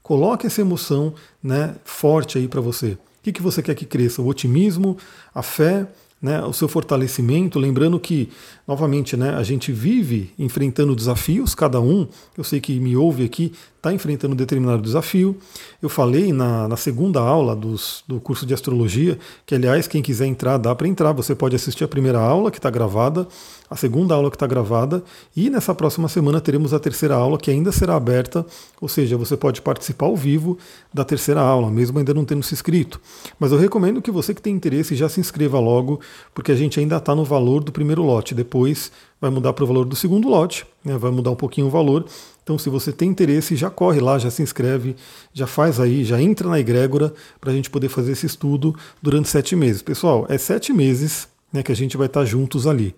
Coloque 0.02 0.46
essa 0.46 0.60
emoção 0.60 1.14
né, 1.42 1.74
forte 1.84 2.38
aí 2.38 2.46
para 2.46 2.60
você. 2.60 2.92
O 2.92 2.98
que, 3.22 3.32
que 3.32 3.42
você 3.42 3.62
quer 3.62 3.74
que 3.74 3.86
cresça? 3.86 4.20
O 4.20 4.26
otimismo, 4.26 4.98
a 5.34 5.42
fé, 5.42 5.86
né, 6.24 6.42
o 6.42 6.54
seu 6.54 6.66
fortalecimento, 6.66 7.58
lembrando 7.58 8.00
que, 8.00 8.30
novamente, 8.66 9.14
né, 9.14 9.34
a 9.34 9.42
gente 9.42 9.70
vive 9.70 10.32
enfrentando 10.38 10.96
desafios, 10.96 11.54
cada 11.54 11.78
um, 11.82 12.08
eu 12.34 12.42
sei 12.42 12.60
que 12.60 12.80
me 12.80 12.96
ouve 12.96 13.26
aqui, 13.26 13.52
está 13.76 13.92
enfrentando 13.92 14.32
um 14.32 14.36
determinado 14.36 14.80
desafio. 14.80 15.36
Eu 15.82 15.90
falei 15.90 16.32
na, 16.32 16.66
na 16.66 16.76
segunda 16.76 17.20
aula 17.20 17.54
dos, 17.54 18.02
do 18.08 18.18
curso 18.18 18.46
de 18.46 18.54
astrologia, 18.54 19.18
que 19.44 19.54
aliás, 19.54 19.86
quem 19.86 20.00
quiser 20.00 20.24
entrar, 20.24 20.56
dá 20.56 20.74
para 20.74 20.88
entrar, 20.88 21.12
você 21.12 21.34
pode 21.34 21.54
assistir 21.54 21.84
a 21.84 21.88
primeira 21.88 22.18
aula, 22.18 22.50
que 22.50 22.58
está 22.58 22.70
gravada, 22.70 23.28
a 23.68 23.76
segunda 23.76 24.14
aula 24.14 24.30
que 24.30 24.36
está 24.36 24.46
gravada, 24.46 25.04
e 25.36 25.50
nessa 25.50 25.74
próxima 25.74 26.08
semana 26.08 26.40
teremos 26.40 26.72
a 26.72 26.78
terceira 26.78 27.14
aula, 27.14 27.36
que 27.36 27.50
ainda 27.50 27.70
será 27.70 27.96
aberta, 27.96 28.46
ou 28.80 28.88
seja, 28.88 29.18
você 29.18 29.36
pode 29.36 29.60
participar 29.60 30.06
ao 30.06 30.16
vivo 30.16 30.56
da 30.92 31.04
terceira 31.04 31.42
aula, 31.42 31.70
mesmo 31.70 31.98
ainda 31.98 32.14
não 32.14 32.24
tendo 32.24 32.42
se 32.42 32.54
inscrito. 32.54 32.98
Mas 33.38 33.52
eu 33.52 33.58
recomendo 33.58 34.00
que 34.00 34.10
você 34.10 34.32
que 34.32 34.40
tem 34.40 34.54
interesse 34.54 34.96
já 34.96 35.10
se 35.10 35.20
inscreva 35.20 35.60
logo, 35.60 36.00
porque 36.34 36.52
a 36.52 36.54
gente 36.54 36.78
ainda 36.80 36.96
está 36.96 37.14
no 37.14 37.24
valor 37.24 37.62
do 37.62 37.72
primeiro 37.72 38.02
lote, 38.02 38.34
depois 38.34 38.90
vai 39.20 39.30
mudar 39.30 39.52
para 39.52 39.64
o 39.64 39.66
valor 39.66 39.84
do 39.84 39.96
segundo 39.96 40.28
lote, 40.28 40.66
né, 40.84 40.98
vai 40.98 41.10
mudar 41.10 41.30
um 41.30 41.36
pouquinho 41.36 41.66
o 41.66 41.70
valor. 41.70 42.04
Então, 42.42 42.58
se 42.58 42.68
você 42.68 42.92
tem 42.92 43.08
interesse, 43.08 43.56
já 43.56 43.70
corre 43.70 44.00
lá, 44.00 44.18
já 44.18 44.30
se 44.30 44.42
inscreve, 44.42 44.94
já 45.32 45.46
faz 45.46 45.80
aí, 45.80 46.04
já 46.04 46.20
entra 46.20 46.48
na 46.48 46.60
egrégora 46.60 47.14
para 47.40 47.50
a 47.50 47.54
gente 47.54 47.70
poder 47.70 47.88
fazer 47.88 48.12
esse 48.12 48.26
estudo 48.26 48.76
durante 49.00 49.28
sete 49.28 49.56
meses. 49.56 49.80
Pessoal, 49.80 50.26
é 50.28 50.36
sete 50.36 50.72
meses 50.72 51.26
né, 51.54 51.62
que 51.62 51.70
a 51.70 51.76
gente 51.76 51.96
vai 51.96 52.08
estar 52.08 52.24
juntos 52.24 52.66
ali. 52.66 52.92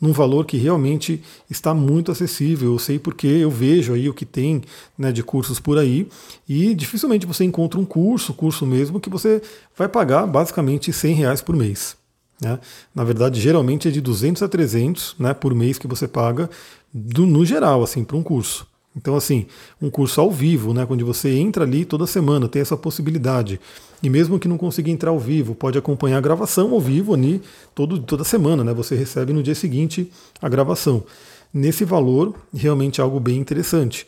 Num 0.00 0.10
valor 0.10 0.46
que 0.46 0.56
realmente 0.56 1.22
está 1.50 1.74
muito 1.74 2.10
acessível. 2.10 2.72
Eu 2.72 2.78
sei 2.78 2.98
porque 2.98 3.26
eu 3.26 3.50
vejo 3.50 3.92
aí 3.92 4.08
o 4.08 4.14
que 4.14 4.24
tem 4.24 4.62
né, 4.96 5.12
de 5.12 5.22
cursos 5.22 5.60
por 5.60 5.76
aí 5.76 6.08
e 6.48 6.74
dificilmente 6.74 7.26
você 7.26 7.44
encontra 7.44 7.78
um 7.78 7.84
curso, 7.84 8.32
curso 8.32 8.64
mesmo, 8.64 8.98
que 8.98 9.10
você 9.10 9.42
vai 9.76 9.86
pagar 9.86 10.26
basicamente 10.26 10.90
100 10.90 11.14
reais 11.14 11.42
por 11.42 11.54
mês. 11.54 11.99
Né? 12.40 12.58
Na 12.94 13.04
verdade, 13.04 13.40
geralmente 13.40 13.88
é 13.88 13.90
de 13.90 14.00
200 14.00 14.42
a 14.42 14.48
300 14.48 15.16
né, 15.18 15.34
por 15.34 15.54
mês 15.54 15.78
que 15.78 15.86
você 15.86 16.08
paga, 16.08 16.48
do, 16.92 17.26
no 17.26 17.44
geral, 17.44 17.82
assim, 17.82 18.02
para 18.02 18.16
um 18.16 18.22
curso. 18.22 18.66
Então, 18.96 19.14
assim, 19.14 19.46
um 19.80 19.88
curso 19.88 20.20
ao 20.20 20.30
vivo, 20.30 20.74
né, 20.74 20.86
onde 20.88 21.04
você 21.04 21.30
entra 21.30 21.64
ali 21.64 21.84
toda 21.84 22.06
semana, 22.06 22.48
tem 22.48 22.60
essa 22.60 22.76
possibilidade. 22.76 23.60
E 24.02 24.08
mesmo 24.08 24.38
que 24.38 24.48
não 24.48 24.58
consiga 24.58 24.90
entrar 24.90 25.10
ao 25.10 25.18
vivo, 25.18 25.54
pode 25.54 25.78
acompanhar 25.78 26.18
a 26.18 26.20
gravação 26.20 26.72
ao 26.72 26.80
vivo 26.80 27.14
ali 27.14 27.40
todo, 27.74 27.98
toda 27.98 28.24
semana, 28.24 28.64
né? 28.64 28.72
Você 28.72 28.96
recebe 28.96 29.32
no 29.32 29.42
dia 29.42 29.54
seguinte 29.54 30.10
a 30.40 30.48
gravação. 30.48 31.04
Nesse 31.52 31.84
valor, 31.84 32.34
realmente 32.54 33.00
é 33.00 33.04
algo 33.04 33.20
bem 33.20 33.36
interessante. 33.36 34.06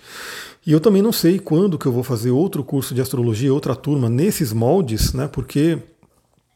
E 0.67 0.73
eu 0.73 0.81
também 0.81 1.03
não 1.03 1.13
sei 1.13 1.39
quando 1.39 1.77
que 1.77 1.87
eu 1.87 1.93
vou 1.93 2.03
fazer 2.03 2.31
outro 2.31 2.65
curso 2.65 2.95
de 2.95 3.01
astrologia, 3.01 3.53
outra 3.53 3.75
turma 3.75 4.09
nesses 4.09 4.53
moldes, 4.53 5.13
né? 5.13 5.29
Porque 5.29 5.79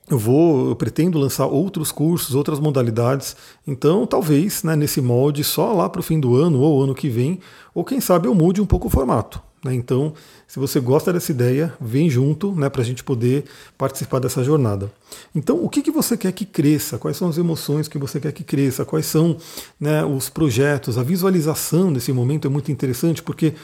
eu 0.09 0.19
vou, 0.19 0.69
eu 0.69 0.77
pretendo 0.77 1.19
lançar 1.19 1.47
outros 1.47 1.91
cursos, 1.91 2.35
outras 2.35 2.61
modalidades. 2.61 3.37
Então, 3.67 4.07
talvez, 4.07 4.63
né, 4.63 4.77
nesse 4.77 5.01
molde, 5.01 5.43
só 5.43 5.73
lá 5.73 5.89
para 5.89 6.01
o 6.01 6.03
fim 6.03 6.21
do 6.21 6.37
ano 6.37 6.61
ou 6.61 6.83
ano 6.83 6.95
que 6.95 7.09
vem, 7.09 7.41
ou 7.75 7.85
quem 7.85 8.01
sabe 8.01 8.29
eu 8.29 8.35
mude 8.35 8.61
um 8.61 8.67
pouco 8.67 8.87
o 8.87 8.91
formato. 8.91 9.43
Né? 9.65 9.75
Então, 9.75 10.15
se 10.47 10.61
você 10.61 10.79
gosta 10.79 11.13
dessa 11.13 11.33
ideia, 11.33 11.75
vem 11.81 12.09
junto 12.09 12.53
né, 12.53 12.69
para 12.69 12.83
a 12.83 12.85
gente 12.85 13.03
poder 13.03 13.45
participar 13.77 14.21
dessa 14.21 14.45
jornada. 14.45 14.93
Então, 15.35 15.63
o 15.63 15.69
que, 15.69 15.83
que 15.83 15.91
você 15.91 16.17
quer 16.17 16.31
que 16.31 16.45
cresça? 16.45 16.99
Quais 16.99 17.17
são 17.17 17.29
as 17.29 17.37
emoções 17.37 17.89
que 17.89 17.99
você 17.99 18.21
quer 18.21 18.33
que 18.33 18.45
cresça? 18.45 18.85
Quais 18.85 19.07
são 19.07 19.37
né, 19.81 20.05
os 20.05 20.29
projetos? 20.29 20.99
A 20.99 21.03
visualização 21.03 21.91
nesse 21.91 22.13
momento 22.13 22.47
é 22.47 22.51
muito 22.51 22.71
interessante 22.71 23.23
porque 23.23 23.55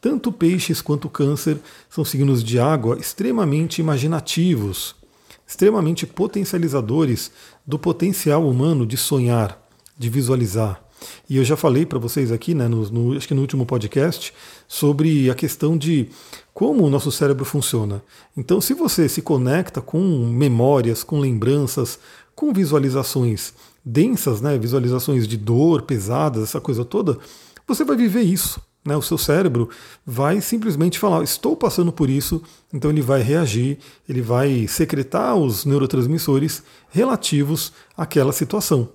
tanto 0.00 0.30
peixes 0.30 0.80
quanto 0.80 1.08
câncer 1.08 1.58
são 1.90 2.04
signos 2.04 2.44
de 2.44 2.60
água 2.60 2.96
extremamente 3.00 3.80
imaginativos, 3.80 4.94
extremamente 5.48 6.06
potencializadores 6.06 7.32
do 7.66 7.78
potencial 7.78 8.46
humano 8.46 8.84
de 8.84 8.98
sonhar, 8.98 9.58
de 9.98 10.10
visualizar. 10.10 10.84
E 11.28 11.38
eu 11.38 11.44
já 11.44 11.56
falei 11.56 11.86
para 11.86 11.98
vocês 11.98 12.30
aqui, 12.30 12.54
né, 12.54 12.68
no, 12.68 12.88
no, 12.90 13.16
acho 13.16 13.26
que 13.26 13.32
no 13.32 13.40
último 13.40 13.64
podcast, 13.64 14.34
sobre 14.66 15.30
a 15.30 15.34
questão 15.34 15.78
de 15.78 16.10
como 16.52 16.84
o 16.84 16.90
nosso 16.90 17.10
cérebro 17.10 17.46
funciona. 17.46 18.02
Então, 18.36 18.60
se 18.60 18.74
você 18.74 19.08
se 19.08 19.22
conecta 19.22 19.80
com 19.80 20.00
memórias, 20.26 21.02
com 21.02 21.18
lembranças, 21.18 21.98
com 22.34 22.52
visualizações 22.52 23.54
densas, 23.82 24.42
né, 24.42 24.58
visualizações 24.58 25.26
de 25.26 25.38
dor, 25.38 25.82
pesadas, 25.82 26.42
essa 26.42 26.60
coisa 26.60 26.84
toda, 26.84 27.16
você 27.66 27.84
vai 27.84 27.96
viver 27.96 28.22
isso. 28.22 28.60
Né? 28.88 28.96
O 28.96 29.02
seu 29.02 29.18
cérebro 29.18 29.68
vai 30.04 30.40
simplesmente 30.40 30.98
falar: 30.98 31.22
estou 31.22 31.54
passando 31.54 31.92
por 31.92 32.08
isso, 32.08 32.42
então 32.72 32.90
ele 32.90 33.02
vai 33.02 33.20
reagir, 33.20 33.78
ele 34.08 34.22
vai 34.22 34.66
secretar 34.66 35.36
os 35.36 35.66
neurotransmissores 35.66 36.62
relativos 36.90 37.72
àquela 37.96 38.32
situação. 38.32 38.88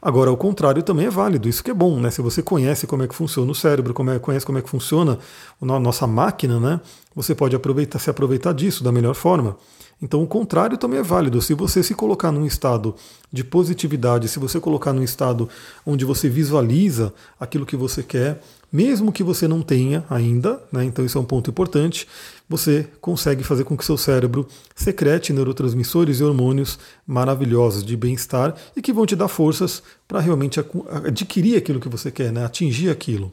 Agora, 0.00 0.30
o 0.30 0.36
contrário 0.36 0.82
também 0.82 1.06
é 1.06 1.10
válido, 1.10 1.48
isso 1.48 1.64
que 1.64 1.70
é 1.70 1.74
bom, 1.74 1.98
né? 1.98 2.10
Se 2.10 2.22
você 2.22 2.40
conhece 2.40 2.86
como 2.86 3.02
é 3.02 3.08
que 3.08 3.14
funciona 3.14 3.50
o 3.50 3.54
cérebro, 3.54 3.92
como 3.92 4.10
é, 4.10 4.18
conhece 4.20 4.46
como 4.46 4.58
é 4.58 4.62
que 4.62 4.70
funciona 4.70 5.18
a 5.60 5.80
nossa 5.80 6.06
máquina, 6.06 6.60
né? 6.60 6.80
Você 7.14 7.34
pode 7.34 7.56
aproveitar, 7.56 7.98
se 7.98 8.08
aproveitar 8.08 8.52
disso 8.52 8.84
da 8.84 8.92
melhor 8.92 9.14
forma. 9.14 9.56
Então, 10.00 10.22
o 10.22 10.26
contrário 10.26 10.76
também 10.76 10.98
é 10.98 11.02
válido. 11.02 11.40
Se 11.40 11.54
você 11.54 11.82
se 11.82 11.94
colocar 11.94 12.30
num 12.30 12.44
estado 12.44 12.94
de 13.32 13.42
positividade, 13.42 14.28
se 14.28 14.38
você 14.38 14.60
colocar 14.60 14.92
num 14.92 15.02
estado 15.02 15.48
onde 15.86 16.04
você 16.04 16.28
visualiza 16.28 17.14
aquilo 17.40 17.64
que 17.64 17.76
você 17.76 18.02
quer, 18.02 18.42
mesmo 18.70 19.10
que 19.10 19.22
você 19.22 19.48
não 19.48 19.62
tenha 19.62 20.04
ainda, 20.10 20.62
né, 20.70 20.84
então 20.84 21.04
isso 21.04 21.16
é 21.16 21.20
um 21.20 21.24
ponto 21.24 21.48
importante, 21.48 22.06
você 22.46 22.86
consegue 23.00 23.42
fazer 23.42 23.64
com 23.64 23.76
que 23.76 23.84
seu 23.84 23.96
cérebro 23.96 24.46
secrete 24.74 25.32
neurotransmissores 25.32 26.20
e 26.20 26.24
hormônios 26.24 26.78
maravilhosos 27.06 27.82
de 27.82 27.96
bem-estar 27.96 28.54
e 28.76 28.82
que 28.82 28.92
vão 28.92 29.06
te 29.06 29.16
dar 29.16 29.28
forças 29.28 29.82
para 30.06 30.20
realmente 30.20 30.60
adquirir 31.04 31.56
aquilo 31.56 31.80
que 31.80 31.88
você 31.88 32.10
quer, 32.10 32.30
né, 32.30 32.44
atingir 32.44 32.90
aquilo. 32.90 33.32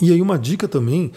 E 0.00 0.10
aí 0.10 0.22
uma 0.22 0.38
dica 0.38 0.66
também 0.66 1.12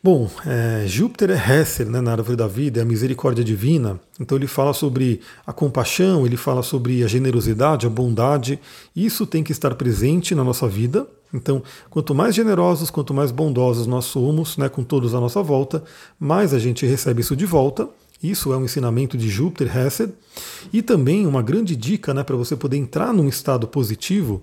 Bom, 0.00 0.30
é, 0.46 0.86
Júpiter 0.86 1.30
é 1.30 1.34
Hesser 1.34 1.88
né, 1.88 2.00
na 2.00 2.12
árvore 2.12 2.36
da 2.36 2.46
vida, 2.46 2.78
é 2.78 2.82
a 2.82 2.86
misericórdia 2.86 3.42
divina. 3.42 3.98
Então 4.20 4.38
ele 4.38 4.46
fala 4.46 4.72
sobre 4.72 5.20
a 5.44 5.52
compaixão, 5.52 6.24
ele 6.24 6.36
fala 6.36 6.62
sobre 6.62 7.02
a 7.02 7.08
generosidade, 7.08 7.84
a 7.84 7.90
bondade. 7.90 8.60
Isso 8.94 9.26
tem 9.26 9.42
que 9.42 9.50
estar 9.50 9.74
presente 9.74 10.36
na 10.36 10.44
nossa 10.44 10.68
vida. 10.68 11.04
Então, 11.34 11.62
quanto 11.90 12.14
mais 12.14 12.34
generosos, 12.34 12.90
quanto 12.90 13.12
mais 13.12 13.32
bondosos 13.32 13.88
nós 13.88 14.04
somos, 14.04 14.56
né, 14.56 14.68
com 14.68 14.84
todos 14.84 15.14
à 15.14 15.20
nossa 15.20 15.42
volta, 15.42 15.82
mais 16.18 16.54
a 16.54 16.60
gente 16.60 16.86
recebe 16.86 17.20
isso 17.20 17.34
de 17.34 17.44
volta. 17.44 17.88
Isso 18.22 18.52
é 18.52 18.56
um 18.56 18.64
ensinamento 18.64 19.16
de 19.16 19.28
Júpiter 19.28 19.76
Hesed. 19.76 20.12
E 20.72 20.82
também 20.82 21.26
uma 21.26 21.42
grande 21.42 21.76
dica 21.76 22.12
né, 22.12 22.22
para 22.22 22.36
você 22.36 22.56
poder 22.56 22.76
entrar 22.76 23.12
num 23.12 23.28
estado 23.28 23.66
positivo 23.66 24.42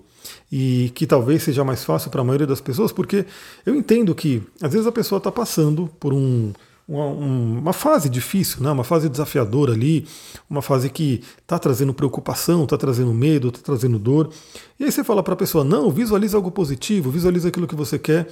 e 0.50 0.90
que 0.94 1.06
talvez 1.06 1.42
seja 1.42 1.64
mais 1.64 1.84
fácil 1.84 2.10
para 2.10 2.20
a 2.20 2.24
maioria 2.24 2.46
das 2.46 2.60
pessoas, 2.60 2.92
porque 2.92 3.24
eu 3.64 3.74
entendo 3.74 4.14
que 4.14 4.42
às 4.60 4.72
vezes 4.72 4.86
a 4.86 4.92
pessoa 4.92 5.18
está 5.18 5.30
passando 5.30 5.88
por 6.00 6.12
um, 6.12 6.52
uma, 6.88 7.06
uma, 7.06 7.72
fase 7.72 8.08
difícil, 8.08 8.62
né? 8.62 8.70
uma 8.70 8.84
fase 8.84 9.08
desafiadora 9.08 9.72
ali, 9.72 10.06
uma 10.48 10.62
fase 10.62 10.88
que 10.88 11.22
está 11.42 11.58
trazendo 11.58 11.92
preocupação, 11.92 12.64
está 12.64 12.76
trazendo 12.76 13.12
medo, 13.12 13.48
está 13.48 13.60
trazendo 13.60 13.98
dor. 13.98 14.30
E 14.78 14.84
aí 14.84 14.92
você 14.92 15.02
fala 15.02 15.22
para 15.22 15.34
a 15.34 15.36
pessoa: 15.36 15.64
não, 15.64 15.90
visualize 15.90 16.34
algo 16.34 16.50
positivo, 16.50 17.10
visualize 17.10 17.46
aquilo 17.46 17.66
que 17.66 17.74
você 17.74 17.98
quer. 17.98 18.28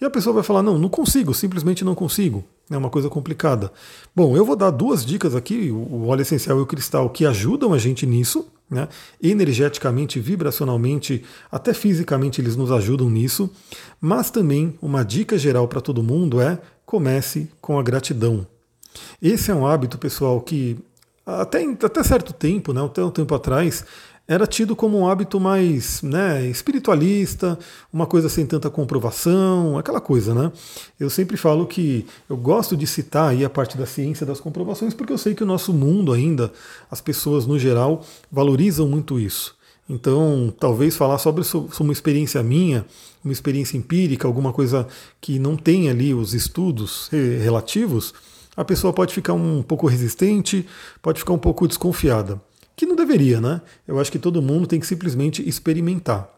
E 0.00 0.04
a 0.04 0.10
pessoa 0.10 0.34
vai 0.34 0.42
falar: 0.42 0.62
não, 0.62 0.78
não 0.78 0.88
consigo, 0.88 1.34
simplesmente 1.34 1.84
não 1.84 1.94
consigo. 1.94 2.44
É 2.70 2.76
uma 2.76 2.90
coisa 2.90 3.08
complicada. 3.08 3.72
Bom, 4.14 4.36
eu 4.36 4.44
vou 4.44 4.56
dar 4.56 4.70
duas 4.70 5.04
dicas 5.04 5.34
aqui, 5.34 5.70
o 5.70 6.06
óleo 6.06 6.22
essencial 6.22 6.58
e 6.58 6.62
o 6.62 6.66
cristal, 6.66 7.08
que 7.10 7.24
ajudam 7.24 7.72
a 7.72 7.78
gente 7.78 8.06
nisso. 8.06 8.46
Né? 8.70 8.86
Energeticamente, 9.22 10.20
vibracionalmente, 10.20 11.24
até 11.50 11.72
fisicamente 11.72 12.40
eles 12.40 12.54
nos 12.54 12.70
ajudam 12.70 13.08
nisso. 13.08 13.50
Mas 13.98 14.30
também 14.30 14.76
uma 14.82 15.02
dica 15.02 15.38
geral 15.38 15.66
para 15.66 15.80
todo 15.80 16.02
mundo 16.02 16.40
é 16.40 16.58
comece 16.84 17.48
com 17.60 17.78
a 17.78 17.82
gratidão. 17.82 18.46
Esse 19.22 19.50
é 19.50 19.54
um 19.54 19.66
hábito, 19.66 19.96
pessoal, 19.96 20.40
que 20.40 20.76
até, 21.24 21.62
até 21.62 22.02
certo 22.02 22.32
tempo, 22.32 22.72
né, 22.72 22.82
até 22.82 23.04
um 23.04 23.10
tempo 23.10 23.34
atrás, 23.34 23.84
era 24.28 24.46
tido 24.46 24.76
como 24.76 24.98
um 24.98 25.08
hábito 25.08 25.40
mais 25.40 26.02
né, 26.02 26.46
espiritualista, 26.46 27.58
uma 27.90 28.06
coisa 28.06 28.28
sem 28.28 28.44
tanta 28.44 28.68
comprovação, 28.68 29.78
aquela 29.78 30.02
coisa, 30.02 30.34
né? 30.34 30.52
Eu 31.00 31.08
sempre 31.08 31.38
falo 31.38 31.66
que 31.66 32.04
eu 32.28 32.36
gosto 32.36 32.76
de 32.76 32.86
citar 32.86 33.30
aí 33.30 33.42
a 33.42 33.48
parte 33.48 33.78
da 33.78 33.86
ciência 33.86 34.26
das 34.26 34.38
comprovações, 34.38 34.92
porque 34.92 35.14
eu 35.14 35.16
sei 35.16 35.34
que 35.34 35.42
o 35.42 35.46
nosso 35.46 35.72
mundo 35.72 36.12
ainda, 36.12 36.52
as 36.90 37.00
pessoas 37.00 37.46
no 37.46 37.58
geral, 37.58 38.04
valorizam 38.30 38.86
muito 38.86 39.18
isso. 39.18 39.56
Então, 39.88 40.52
talvez 40.60 40.94
falar 40.94 41.16
sobre, 41.16 41.42
sobre 41.42 41.72
uma 41.80 41.92
experiência 41.94 42.42
minha, 42.42 42.84
uma 43.24 43.32
experiência 43.32 43.78
empírica, 43.78 44.28
alguma 44.28 44.52
coisa 44.52 44.86
que 45.22 45.38
não 45.38 45.56
tem 45.56 45.88
ali 45.88 46.12
os 46.12 46.34
estudos 46.34 47.08
relativos, 47.10 48.12
a 48.54 48.62
pessoa 48.62 48.92
pode 48.92 49.14
ficar 49.14 49.32
um 49.32 49.62
pouco 49.62 49.86
resistente, 49.86 50.66
pode 51.00 51.20
ficar 51.20 51.32
um 51.32 51.38
pouco 51.38 51.66
desconfiada 51.66 52.38
que 52.78 52.86
não 52.86 52.94
deveria, 52.94 53.40
né? 53.40 53.60
Eu 53.86 53.98
acho 53.98 54.10
que 54.10 54.20
todo 54.20 54.40
mundo 54.40 54.66
tem 54.66 54.78
que 54.78 54.86
simplesmente 54.86 55.46
experimentar. 55.46 56.32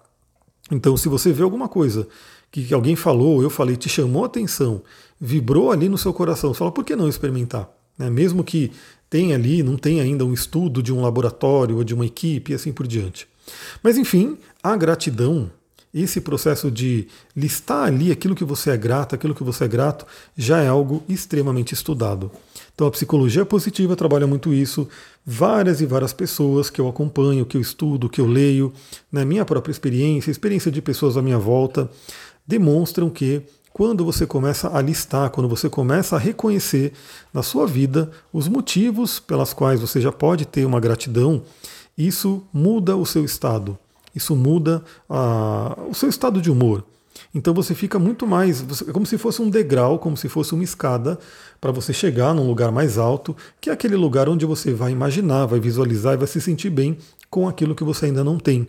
Então, 0.70 0.97
se 0.97 1.06
você 1.06 1.32
vê 1.32 1.42
alguma 1.42 1.68
coisa 1.68 2.09
que 2.50 2.73
alguém 2.73 2.97
falou, 2.97 3.42
eu 3.42 3.50
falei, 3.50 3.76
te 3.76 3.90
chamou 3.90 4.23
a 4.23 4.26
atenção, 4.26 4.82
vibrou 5.20 5.70
ali 5.70 5.87
no 5.87 5.99
seu 5.99 6.14
coração, 6.14 6.54
fala, 6.54 6.73
por 6.73 6.82
que 6.82 6.97
não 6.97 7.09
experimentar? 7.09 7.68
Né? 7.99 8.09
Mesmo 8.09 8.42
que 8.42 8.73
tenha 9.11 9.37
ali, 9.37 9.62
não 9.62 9.76
tenha 9.76 10.02
ainda 10.02 10.25
um 10.25 10.32
estudo 10.32 10.82
de 10.82 10.92
um 10.92 11.02
laboratório 11.02 11.76
ou 11.76 11.85
de 11.85 11.94
uma 11.94 12.06
equipe 12.06 12.52
e 12.52 12.54
assim 12.54 12.73
por 12.73 12.87
diante. 12.87 13.28
Mas 13.82 13.99
enfim, 13.99 14.38
a 14.62 14.75
gratidão, 14.76 15.50
esse 15.92 16.20
processo 16.20 16.70
de 16.70 17.09
listar 17.35 17.85
ali 17.88 18.12
aquilo 18.12 18.35
que 18.35 18.44
você 18.44 18.70
é 18.70 18.76
grato, 18.76 19.14
aquilo 19.14 19.35
que 19.35 19.42
você 19.42 19.64
é 19.64 19.68
grato, 19.68 20.06
já 20.37 20.61
é 20.61 20.68
algo 20.68 21.02
extremamente 21.09 21.75
estudado. 21.75 22.30
Então 22.75 22.87
a 22.87 22.90
psicologia 22.90 23.44
positiva 23.44 23.97
trabalha 23.97 24.26
muito 24.26 24.54
isso. 24.54 24.88
Várias 25.26 25.80
e 25.80 25.87
várias 25.87 26.12
pessoas 26.12 26.70
que 26.70 26.80
eu 26.80 26.88
acompanho, 26.88 27.44
que 27.44 27.56
eu 27.56 27.61
estudo, 27.61 28.09
que 28.09 28.20
eu 28.20 28.26
leio, 28.26 28.73
na 29.11 29.25
minha 29.25 29.44
própria 29.44 29.73
experiência, 29.73 30.30
experiência 30.30 30.70
de 30.70 30.80
pessoas 30.80 31.16
à 31.16 31.23
minha 31.23 31.38
volta, 31.38 31.90
demonstram 32.47 33.11
que 33.11 33.42
quando 33.73 34.04
você 34.04 34.26
começa 34.26 34.76
a 34.76 34.80
listar, 34.80 35.30
quando 35.30 35.49
você 35.49 35.68
começa 35.68 36.16
a 36.16 36.18
reconhecer 36.18 36.92
na 37.32 37.42
sua 37.42 37.66
vida 37.66 38.11
os 38.32 38.49
motivos 38.49 39.20
pelas 39.20 39.52
quais 39.52 39.80
você 39.80 40.00
já 40.00 40.11
pode 40.11 40.44
ter 40.47 40.64
uma 40.64 40.80
gratidão, 40.80 41.42
isso 41.97 42.42
muda 42.52 42.97
o 42.97 43.06
seu 43.06 43.25
estado, 43.25 43.78
isso 44.14 44.35
muda 44.35 44.83
a, 45.09 45.76
o 45.88 45.95
seu 45.95 46.09
estado 46.09 46.40
de 46.40 46.50
humor. 46.50 46.85
Então 47.35 47.55
você 47.55 47.75
fica 47.75 47.99
muito 47.99 48.26
mais, 48.26 48.64
é 48.88 48.93
como 48.93 49.07
se 49.07 49.19
fosse 49.19 49.40
um 49.43 49.50
degrau, 49.50 49.99
como 49.99 50.17
se 50.17 50.29
fosse 50.29 50.55
uma 50.55 50.64
escada 50.64 51.19
para 51.61 51.71
você 51.71 51.93
chegar 51.93 52.35
num 52.35 52.47
lugar 52.47 52.73
mais 52.73 52.99
alto, 52.99 53.37
que 53.61 53.71
é 53.71 53.73
aquele 53.73 53.97
lugar 53.97 54.29
onde 54.29 54.45
você 54.47 54.73
vai 54.73 54.90
imaginar, 54.90 55.47
vai 55.47 55.61
visualizar 55.61 56.14
e 56.14 56.17
vai 56.17 56.26
se 56.26 56.40
sentir 56.40 56.71
bem 56.71 56.99
com 57.29 57.49
aquilo 57.49 57.75
que 57.75 57.85
você 57.85 58.07
ainda 58.07 58.25
não 58.25 58.38
tem. 58.38 58.67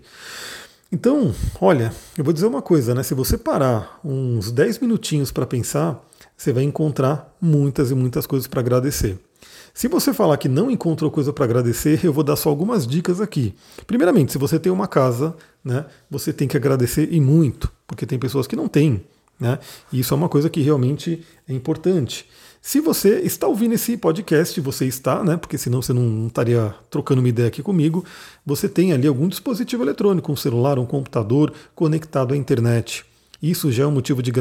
Então, 0.91 1.33
olha, 1.59 1.93
eu 2.17 2.23
vou 2.23 2.33
dizer 2.33 2.45
uma 2.47 2.61
coisa, 2.61 2.93
né? 2.93 3.01
Se 3.01 3.13
você 3.13 3.37
parar 3.37 3.99
uns 4.03 4.51
10 4.51 4.79
minutinhos 4.79 5.31
para 5.31 5.45
pensar, 5.45 6.05
você 6.35 6.51
vai 6.51 6.63
encontrar 6.63 7.33
muitas 7.41 7.91
e 7.91 7.95
muitas 7.95 8.27
coisas 8.27 8.47
para 8.47 8.59
agradecer. 8.59 9.17
Se 9.73 9.87
você 9.87 10.13
falar 10.13 10.37
que 10.37 10.49
não 10.49 10.69
encontrou 10.69 11.09
coisa 11.09 11.31
para 11.31 11.45
agradecer, 11.45 12.03
eu 12.03 12.11
vou 12.13 12.23
dar 12.23 12.35
só 12.35 12.49
algumas 12.49 12.85
dicas 12.85 13.21
aqui. 13.21 13.53
Primeiramente, 13.87 14.31
se 14.31 14.37
você 14.37 14.59
tem 14.59 14.71
uma 14.71 14.87
casa, 14.87 15.35
né, 15.63 15.85
você 16.09 16.33
tem 16.33 16.47
que 16.47 16.57
agradecer 16.57 17.07
e 17.11 17.19
muito, 17.19 17.71
porque 17.87 18.05
tem 18.05 18.19
pessoas 18.19 18.47
que 18.47 18.55
não 18.55 18.67
têm. 18.67 19.03
Né? 19.39 19.57
E 19.91 19.99
isso 19.99 20.13
é 20.13 20.17
uma 20.17 20.29
coisa 20.29 20.49
que 20.49 20.61
realmente 20.61 21.25
é 21.47 21.53
importante. 21.53 22.27
Se 22.61 22.79
você 22.79 23.21
está 23.21 23.47
ouvindo 23.47 23.73
esse 23.73 23.97
podcast, 23.97 24.61
você 24.61 24.85
está, 24.85 25.23
né? 25.23 25.35
Porque 25.35 25.57
senão 25.57 25.81
você 25.81 25.93
não 25.93 26.27
estaria 26.27 26.75
trocando 26.91 27.19
uma 27.19 27.27
ideia 27.27 27.47
aqui 27.47 27.63
comigo. 27.63 28.05
Você 28.45 28.69
tem 28.69 28.93
ali 28.93 29.07
algum 29.07 29.27
dispositivo 29.27 29.83
eletrônico, 29.83 30.31
um 30.31 30.35
celular, 30.35 30.77
um 30.77 30.85
computador 30.85 31.51
conectado 31.73 32.35
à 32.35 32.37
internet. 32.37 33.03
Isso 33.41 33.71
já 33.71 33.85
é 33.85 33.87
um 33.87 33.91
motivo 33.91 34.21
de 34.21 34.31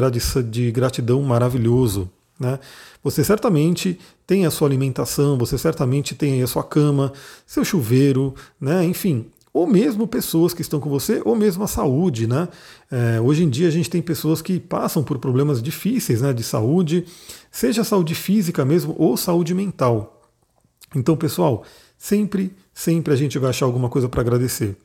gratidão 0.71 1.23
maravilhoso. 1.23 2.11
Né? 2.41 2.59
Você 3.03 3.23
certamente 3.23 3.99
tem 4.25 4.47
a 4.47 4.51
sua 4.51 4.67
alimentação, 4.67 5.37
você 5.37 5.59
certamente 5.59 6.15
tem 6.15 6.41
a 6.41 6.47
sua 6.47 6.63
cama, 6.63 7.13
seu 7.45 7.63
chuveiro, 7.63 8.33
né? 8.59 8.83
enfim, 8.83 9.27
ou 9.53 9.67
mesmo 9.67 10.07
pessoas 10.07 10.53
que 10.53 10.61
estão 10.61 10.79
com 10.79 10.89
você, 10.89 11.21
ou 11.23 11.35
mesmo 11.35 11.63
a 11.63 11.67
saúde, 11.67 12.25
né? 12.25 12.47
É, 12.89 13.19
hoje 13.21 13.43
em 13.43 13.49
dia 13.49 13.67
a 13.67 13.71
gente 13.71 13.89
tem 13.89 14.01
pessoas 14.01 14.41
que 14.41 14.59
passam 14.59 15.03
por 15.03 15.19
problemas 15.19 15.61
difíceis 15.61 16.21
né, 16.21 16.31
de 16.31 16.41
saúde, 16.41 17.05
seja 17.51 17.83
saúde 17.83 18.15
física 18.15 18.63
mesmo 18.63 18.95
ou 18.97 19.17
saúde 19.17 19.53
mental. 19.53 20.21
Então, 20.95 21.17
pessoal, 21.17 21.63
sempre, 21.97 22.55
sempre 22.73 23.13
a 23.13 23.17
gente 23.17 23.37
vai 23.37 23.49
achar 23.49 23.65
alguma 23.65 23.89
coisa 23.89 24.07
para 24.07 24.21
agradecer. 24.21 24.75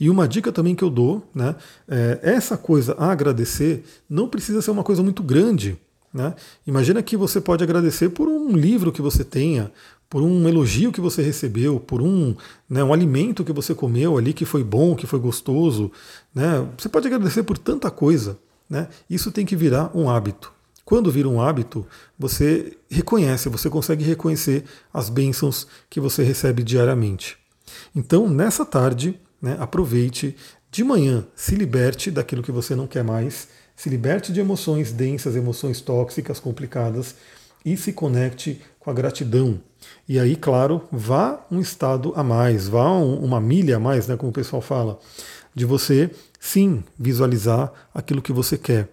E 0.00 0.08
uma 0.08 0.26
dica 0.26 0.50
também 0.50 0.74
que 0.74 0.82
eu 0.82 0.90
dou, 0.90 1.22
né? 1.34 1.54
É, 1.86 2.18
essa 2.22 2.56
coisa 2.56 2.94
a 2.98 3.12
agradecer 3.12 3.84
não 4.08 4.26
precisa 4.26 4.62
ser 4.62 4.70
uma 4.70 4.82
coisa 4.82 5.02
muito 5.02 5.22
grande. 5.22 5.78
Né? 6.14 6.32
Imagina 6.64 7.02
que 7.02 7.16
você 7.16 7.40
pode 7.40 7.64
agradecer 7.64 8.10
por 8.10 8.28
um 8.28 8.52
livro 8.52 8.92
que 8.92 9.02
você 9.02 9.24
tenha, 9.24 9.72
por 10.08 10.22
um 10.22 10.48
elogio 10.48 10.92
que 10.92 11.00
você 11.00 11.20
recebeu, 11.22 11.80
por 11.80 12.00
um, 12.00 12.36
né, 12.70 12.84
um 12.84 12.92
alimento 12.92 13.42
que 13.42 13.52
você 13.52 13.74
comeu 13.74 14.16
ali 14.16 14.32
que 14.32 14.44
foi 14.44 14.62
bom, 14.62 14.94
que 14.94 15.08
foi 15.08 15.18
gostoso. 15.18 15.90
Né? 16.32 16.64
Você 16.78 16.88
pode 16.88 17.08
agradecer 17.08 17.42
por 17.42 17.58
tanta 17.58 17.90
coisa. 17.90 18.38
Né? 18.70 18.86
Isso 19.10 19.32
tem 19.32 19.44
que 19.44 19.56
virar 19.56 19.90
um 19.92 20.08
hábito. 20.08 20.52
Quando 20.84 21.10
vira 21.10 21.28
um 21.28 21.42
hábito, 21.42 21.84
você 22.16 22.76
reconhece, 22.88 23.48
você 23.48 23.68
consegue 23.68 24.04
reconhecer 24.04 24.64
as 24.92 25.08
bênçãos 25.08 25.66
que 25.90 25.98
você 25.98 26.22
recebe 26.22 26.62
diariamente. 26.62 27.36
Então, 27.96 28.28
nessa 28.28 28.64
tarde, 28.64 29.18
né, 29.42 29.56
aproveite, 29.58 30.36
de 30.70 30.84
manhã, 30.84 31.26
se 31.34 31.54
liberte 31.54 32.10
daquilo 32.10 32.42
que 32.42 32.52
você 32.52 32.76
não 32.76 32.86
quer 32.86 33.02
mais, 33.02 33.48
se 33.76 33.88
liberte 33.88 34.32
de 34.32 34.40
emoções 34.40 34.92
densas, 34.92 35.36
emoções 35.36 35.80
tóxicas, 35.80 36.40
complicadas 36.40 37.14
e 37.64 37.76
se 37.76 37.92
conecte 37.92 38.60
com 38.78 38.90
a 38.90 38.94
gratidão. 38.94 39.60
E 40.08 40.18
aí, 40.18 40.36
claro, 40.36 40.82
vá 40.92 41.44
um 41.50 41.60
estado 41.60 42.12
a 42.14 42.22
mais, 42.22 42.68
vá 42.68 42.90
um, 42.92 43.16
uma 43.16 43.40
milha 43.40 43.76
a 43.76 43.80
mais, 43.80 44.06
né, 44.06 44.16
como 44.16 44.30
o 44.30 44.34
pessoal 44.34 44.62
fala, 44.62 44.98
de 45.54 45.64
você 45.64 46.10
sim 46.38 46.84
visualizar 46.98 47.72
aquilo 47.94 48.22
que 48.22 48.32
você 48.32 48.58
quer. 48.58 48.88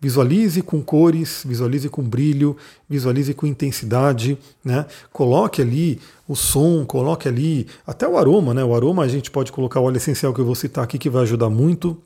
Visualize 0.00 0.60
com 0.60 0.82
cores, 0.82 1.42
visualize 1.46 1.88
com 1.88 2.02
brilho, 2.02 2.56
visualize 2.88 3.32
com 3.32 3.46
intensidade, 3.46 4.36
né? 4.62 4.84
Coloque 5.10 5.62
ali 5.62 5.98
o 6.28 6.36
som, 6.36 6.84
coloque 6.84 7.26
ali 7.26 7.66
até 7.86 8.06
o 8.06 8.18
aroma, 8.18 8.52
né? 8.52 8.62
O 8.62 8.74
aroma 8.74 9.02
a 9.02 9.08
gente 9.08 9.30
pode 9.30 9.50
colocar 9.50 9.80
o 9.80 9.84
óleo 9.84 9.96
essencial 9.96 10.34
que 10.34 10.40
eu 10.40 10.44
vou 10.44 10.54
citar 10.54 10.84
aqui 10.84 10.98
que 10.98 11.08
vai 11.08 11.22
ajudar 11.22 11.48
muito 11.48 11.96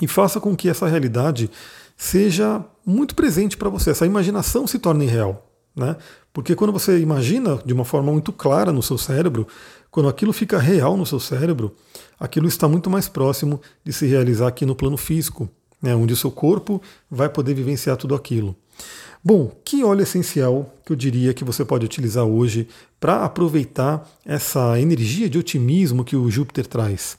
e 0.00 0.06
faça 0.06 0.40
com 0.40 0.56
que 0.56 0.68
essa 0.68 0.86
realidade 0.86 1.50
seja 1.96 2.64
muito 2.86 3.14
presente 3.14 3.56
para 3.56 3.68
você, 3.68 3.90
essa 3.90 4.06
imaginação 4.06 4.66
se 4.66 4.78
torne 4.78 5.06
real, 5.06 5.50
né? 5.74 5.96
Porque 6.32 6.54
quando 6.54 6.72
você 6.72 6.98
imagina 7.00 7.58
de 7.64 7.72
uma 7.72 7.84
forma 7.84 8.12
muito 8.12 8.32
clara 8.32 8.72
no 8.72 8.82
seu 8.82 8.96
cérebro, 8.96 9.46
quando 9.90 10.08
aquilo 10.08 10.32
fica 10.32 10.58
real 10.58 10.96
no 10.96 11.04
seu 11.04 11.18
cérebro, 11.18 11.74
aquilo 12.20 12.46
está 12.46 12.68
muito 12.68 12.88
mais 12.88 13.08
próximo 13.08 13.60
de 13.84 13.92
se 13.92 14.06
realizar 14.06 14.48
aqui 14.48 14.64
no 14.64 14.76
plano 14.76 14.96
físico 14.96 15.50
né, 15.82 15.94
onde 15.94 16.12
o 16.12 16.16
seu 16.16 16.30
corpo 16.30 16.82
vai 17.10 17.28
poder 17.28 17.54
vivenciar 17.54 17.96
tudo 17.96 18.14
aquilo. 18.14 18.54
Bom, 19.22 19.50
que 19.64 19.82
óleo 19.82 20.02
essencial 20.02 20.72
que 20.84 20.92
eu 20.92 20.96
diria 20.96 21.34
que 21.34 21.44
você 21.44 21.64
pode 21.64 21.84
utilizar 21.84 22.24
hoje 22.24 22.68
para 23.00 23.24
aproveitar 23.24 24.08
essa 24.24 24.80
energia 24.80 25.28
de 25.28 25.38
otimismo 25.38 26.04
que 26.04 26.16
o 26.16 26.30
Júpiter 26.30 26.66
traz? 26.66 27.18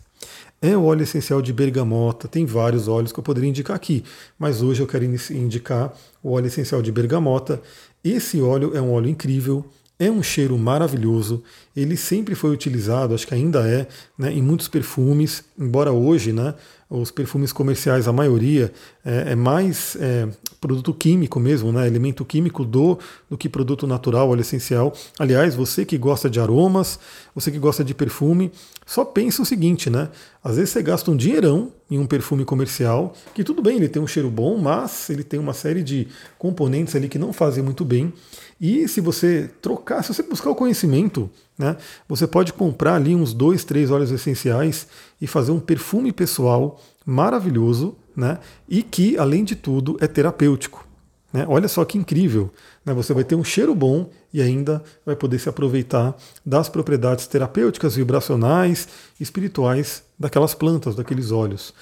É 0.62 0.75
o 0.75 0.84
óleo 0.84 1.04
essencial 1.04 1.42
de 1.42 1.54
bergamota, 1.54 2.28
tem 2.28 2.46
vários 2.46 2.89
óleos 2.89 3.13
que 3.13 3.20
eu 3.20 3.24
poderia 3.24 3.50
indicar 3.50 3.75
aqui, 3.75 4.04
mas 4.38 4.62
hoje 4.62 4.82
eu 4.82 4.88
quero 4.88 5.06
indicar 5.06 5.94
o 6.22 6.32
óleo 6.32 6.48
essencial 6.48 6.82
de 6.82 6.92
bergamota. 6.92 7.62
Esse 8.04 8.42
óleo 8.42 8.75
é 8.75 8.82
um 8.82 8.92
óleo 8.92 9.10
incrível, 9.10 9.66
é 9.98 10.12
um 10.12 10.22
cheiro 10.22 10.58
maravilhoso, 10.58 11.44
ele 11.75 11.96
sempre 11.96 12.36
foi 12.36 12.51
utilizado, 12.51 13.13
acho 13.13 13.25
que 13.25 13.34
ainda 13.34 13.66
é, 13.66 13.88
né, 14.18 14.34
em 14.34 14.42
muitos 14.42 14.68
perfumes, 14.68 15.46
embora 15.58 15.94
hoje 15.94 16.34
né, 16.34 16.54
os 16.89 17.12
perfumes 17.12 17.53
comerciais, 17.53 18.08
a 18.08 18.12
maioria, 18.12 18.74
é, 19.05 19.34
é 19.34 19.36
mais 19.36 19.96
é, 20.00 20.27
produto 20.60 20.91
químico 20.91 21.39
mesmo, 21.39 21.72
né, 21.72 21.86
elemento 21.86 22.25
químico 22.25 22.65
do, 22.65 22.98
do 23.29 23.38
que 23.38 23.48
produto 23.48 23.86
natural, 23.86 24.29
óleo 24.29 24.41
essencial. 24.41 24.91
Aliás, 25.19 25.53
você 25.53 25.86
que 25.86 25.98
gosta 26.00 26.27
de 26.29 26.39
aromas, 26.39 27.00
você 27.36 27.51
que 27.51 27.60
gosta 27.60 27.84
de 27.84 27.93
perfume, 27.93 28.51
só 28.88 29.05
pensa 29.05 29.43
o 29.43 29.46
seguinte, 29.46 29.88
né? 29.88 30.10
Às 30.43 30.55
vezes 30.55 30.72
você 30.72 30.81
gasta 30.81 31.12
um 31.12 31.15
dinheirão 31.15 31.72
em 31.91 32.00
um 32.00 32.08
perfume 32.08 32.43
comercial, 32.43 33.13
que 33.36 33.43
tudo 33.43 33.62
bem, 33.62 33.77
ele 33.77 33.88
tem 33.88 34.01
um 34.01 34.08
cheiro 34.08 34.31
bom, 34.31 34.58
mas 34.58 35.12
ele 35.12 35.24
tem 35.24 35.39
uma 35.39 35.53
série 35.53 35.84
de 35.84 36.08
componentes 36.39 36.96
ali 36.96 37.08
que 37.08 37.19
não 37.19 37.31
fazem 37.31 37.63
muito 37.63 37.86
bem. 37.86 38.12
E 38.60 38.88
se 38.88 39.00
você 39.00 39.50
trocar, 39.62 40.03
se 40.03 40.13
você 40.13 40.24
buscar 40.24 40.50
o 40.50 40.55
conhecimento, 40.55 41.29
né, 41.58 41.77
você 42.08 42.25
pode 42.25 42.51
comprar 42.51 42.96
ali 42.96 43.15
uns 43.15 43.34
dois, 43.34 43.63
três 43.63 43.91
óleos 43.91 44.12
essenciais 44.12 44.88
e 45.21 45.28
fazer 45.28 45.52
um 45.52 45.60
perfume 45.60 46.12
pessoal 46.12 46.79
maravilhoso, 47.10 47.95
né, 48.15 48.39
e 48.67 48.84
que, 48.84 49.17
além 49.17 49.43
de 49.43 49.56
tudo, 49.56 49.98
é 50.00 50.08
terapêutico. 50.08 50.88
Né? 51.32 51.45
Olha 51.48 51.67
só 51.67 51.86
que 51.86 51.98
incrível! 51.98 52.52
Né? 52.86 52.93
Você 52.93 53.13
vai 53.13 53.24
ter 53.24 53.36
um 53.36 53.43
cheiro 53.43 53.74
bom 53.76 54.10
e 54.34 54.41
ainda 54.41 54.84
vai 55.06 55.15
poder 55.15 55.39
se 55.39 55.50
aproveitar 55.50 56.15
das 56.45 56.69
propriedades 56.69 57.28
terapêuticas, 57.28 57.95
vibracionais, 57.95 58.88
espirituais 59.19 60.04
daquelas 60.17 60.54
plantas, 60.54 60.95
daqueles 60.95 61.32
óleos. 61.32 61.74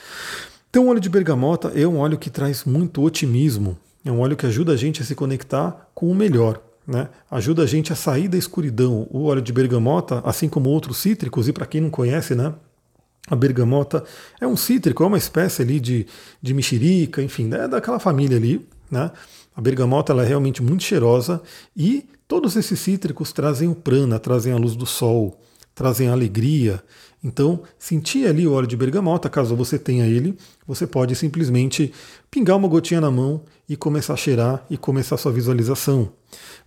Então, 0.70 0.86
o 0.86 0.90
óleo 0.90 1.00
de 1.00 1.10
bergamota 1.10 1.72
é 1.76 1.88
um 1.88 1.98
óleo 1.98 2.18
que 2.18 2.30
traz 2.30 2.66
muito 2.66 3.02
otimismo, 3.02 3.78
é 4.06 4.12
um 4.12 4.20
óleo 4.20 4.36
que 4.36 4.46
ajuda 4.46 4.74
a 4.74 4.78
gente 4.78 5.02
a 5.02 5.06
se 5.06 5.16
conectar 5.16 5.90
com 5.94 6.10
o 6.12 6.16
melhor 6.16 6.62
né? 6.88 7.10
ajuda 7.30 7.64
a 7.64 7.66
gente 7.66 7.92
a 7.92 7.96
sair 7.96 8.30
da 8.30 8.38
escuridão. 8.38 9.06
O 9.12 9.26
óleo 9.26 9.42
de 9.42 9.52
bergamota, 9.52 10.22
assim 10.24 10.48
como 10.48 10.70
outros 10.70 10.98
cítricos, 10.98 11.50
e 11.50 11.54
para 11.54 11.66
quem 11.66 11.82
não 11.82 11.90
conhece, 11.90 12.34
né, 12.34 12.54
a 13.30 13.36
bergamota 13.36 14.04
é 14.40 14.48
um 14.48 14.56
cítrico, 14.56 15.04
é 15.04 15.08
uma 15.08 15.18
espécie 15.18 15.62
ali 15.62 15.80
de, 15.80 16.08
de 16.42 16.54
mexerica, 16.54 17.22
enfim, 17.22 17.54
é 17.54 17.68
daquela 17.68 18.00
família 18.00 18.38
ali. 18.38 18.66
Né? 18.90 19.12
A 19.56 19.62
bergamota 19.62 20.14
ela 20.14 20.24
é 20.24 20.28
realmente 20.28 20.64
muito 20.64 20.84
cheirosa 20.84 21.42
e 21.76 22.06
todos 22.28 22.56
esses 22.56 22.80
cítricos 22.80 23.34
trazem 23.34 23.68
o 23.68 23.76
prana, 23.76 24.18
trazem 24.18 24.54
a 24.54 24.58
luz 24.58 24.76
do 24.76 24.86
sol, 24.86 25.42
trazem 25.76 26.08
a 26.08 26.14
alegria. 26.14 26.82
Então, 27.28 27.62
sentir 27.78 28.26
ali 28.26 28.48
o 28.48 28.54
óleo 28.54 28.66
de 28.66 28.78
bergamota, 28.78 29.30
caso 29.30 29.54
você 29.54 29.78
tenha 29.78 30.08
ele, 30.08 30.38
você 30.66 30.88
pode 30.88 31.14
simplesmente 31.14 31.92
pingar 32.32 32.56
uma 32.56 32.70
gotinha 32.70 33.02
na 33.02 33.12
mão 33.12 33.42
e 33.68 33.76
começar 33.76 34.14
a 34.14 34.18
cheirar 34.18 34.66
e 34.70 34.78
começar 34.78 35.18
sua 35.18 35.32
visualização. 35.32 36.10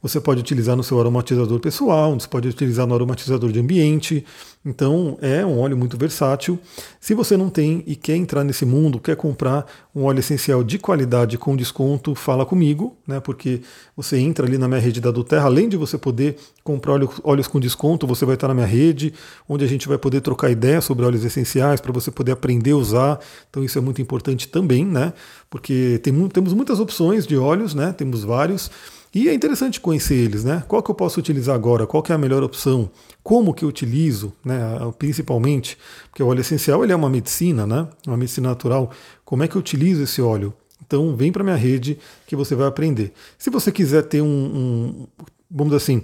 Você 0.03 0.19
pode 0.19 0.41
utilizar 0.41 0.75
no 0.75 0.83
seu 0.83 0.99
aromatizador 0.99 1.61
pessoal, 1.61 2.19
você 2.19 2.27
pode 2.27 2.49
utilizar 2.49 2.87
no 2.87 2.95
aromatizador 2.95 3.53
de 3.53 3.61
ambiente. 3.61 4.25
Então 4.65 5.19
é 5.21 5.45
um 5.45 5.59
óleo 5.59 5.77
muito 5.77 5.97
versátil. 5.99 6.59
Se 6.99 7.15
você 7.15 7.37
não 7.37 7.51
tem 7.51 7.83
e 7.87 7.95
quer 7.95 8.17
entrar 8.17 8.43
nesse 8.43 8.65
mundo, 8.65 8.99
quer 8.99 9.17
comprar 9.17 9.67
um 9.95 10.05
óleo 10.05 10.21
essencial 10.21 10.65
de 10.65 10.79
qualidade 10.79 11.37
com 11.37 11.55
desconto, 11.55 12.15
fala 12.15 12.47
comigo, 12.47 12.97
né? 13.07 13.21
Porque 13.21 13.61
você 13.95 14.19
entra 14.19 14.47
ali 14.47 14.57
na 14.57 14.67
minha 14.67 14.81
rede 14.81 15.01
da 15.01 15.11
Duterra, 15.11 15.45
além 15.45 15.69
de 15.69 15.77
você 15.77 15.99
poder 15.99 16.37
comprar 16.65 16.99
óleos 17.23 17.47
com 17.47 17.61
desconto, 17.61 18.07
você 18.07 18.25
vai 18.25 18.37
estar 18.37 18.49
na 18.49 18.55
minha 18.55 18.67
rede, 18.67 19.13
onde 19.47 19.65
a 19.65 19.69
gente 19.69 19.87
vai 19.87 19.99
poder 19.99 20.23
trocar 20.23 20.50
ideias 20.51 20.85
sobre 20.85 21.05
óleos 21.05 21.25
essenciais 21.25 21.81
para 21.81 21.93
você 21.93 22.11
poder 22.11 22.33
aprender 22.33 22.73
a 22.73 22.77
usar. 22.77 23.21
Então 23.49 23.65
isso 23.65 23.79
é 23.79 23.81
muito 23.81 24.01
importante 24.01 24.49
também, 24.49 24.85
né? 24.85 25.13
Porque 25.49 26.01
tem, 26.03 26.29
temos 26.29 26.53
muitas 26.53 26.81
opções 26.81 27.27
de 27.27 27.37
óleos, 27.37 27.75
né? 27.75 27.93
Temos 27.93 28.25
vários. 28.25 28.71
E 29.13 29.29
é 29.29 29.35
interessante 29.35 29.81
conhecer 29.81 30.15
eles, 30.15 30.45
né? 30.45 30.63
Qual 30.69 30.83
que 30.83 30.91
eu 30.91 30.95
posso 30.95 31.19
utilizar 31.19 31.55
agora? 31.55 31.87
Qual 31.87 32.03
que 32.03 32.13
é 32.13 32.15
a 32.15 32.19
melhor 32.19 32.45
opção? 32.45 32.89
Como 33.23 33.53
que 33.53 33.65
eu 33.65 33.69
utilizo, 33.69 34.33
né? 34.45 34.61
Principalmente, 34.99 35.77
porque 36.11 36.23
o 36.23 36.29
óleo 36.29 36.41
essencial 36.41 36.85
ele 36.85 36.93
é 36.93 36.97
uma 36.97 37.11
medicina, 37.11 37.67
né? 37.67 37.89
Uma 38.07 38.17
medicina 38.17 38.49
natural. 38.49 38.91
Como 39.25 39.43
é 39.43 39.49
que 39.49 39.57
eu 39.57 39.61
utilizo 39.61 40.03
esse 40.03 40.23
óleo? 40.23 40.55
Então 40.87 41.17
vem 41.17 41.33
para 41.33 41.43
minha 41.43 41.57
rede 41.57 41.99
que 42.27 42.37
você 42.37 42.55
vai 42.55 42.67
aprender. 42.67 43.13
Se 43.37 43.51
você 43.51 43.73
quiser 43.73 44.03
ter 44.03 44.23
um, 44.23 44.27
um 44.27 45.07
vamos 45.51 45.73
dizer 45.73 45.83
assim, 45.83 46.03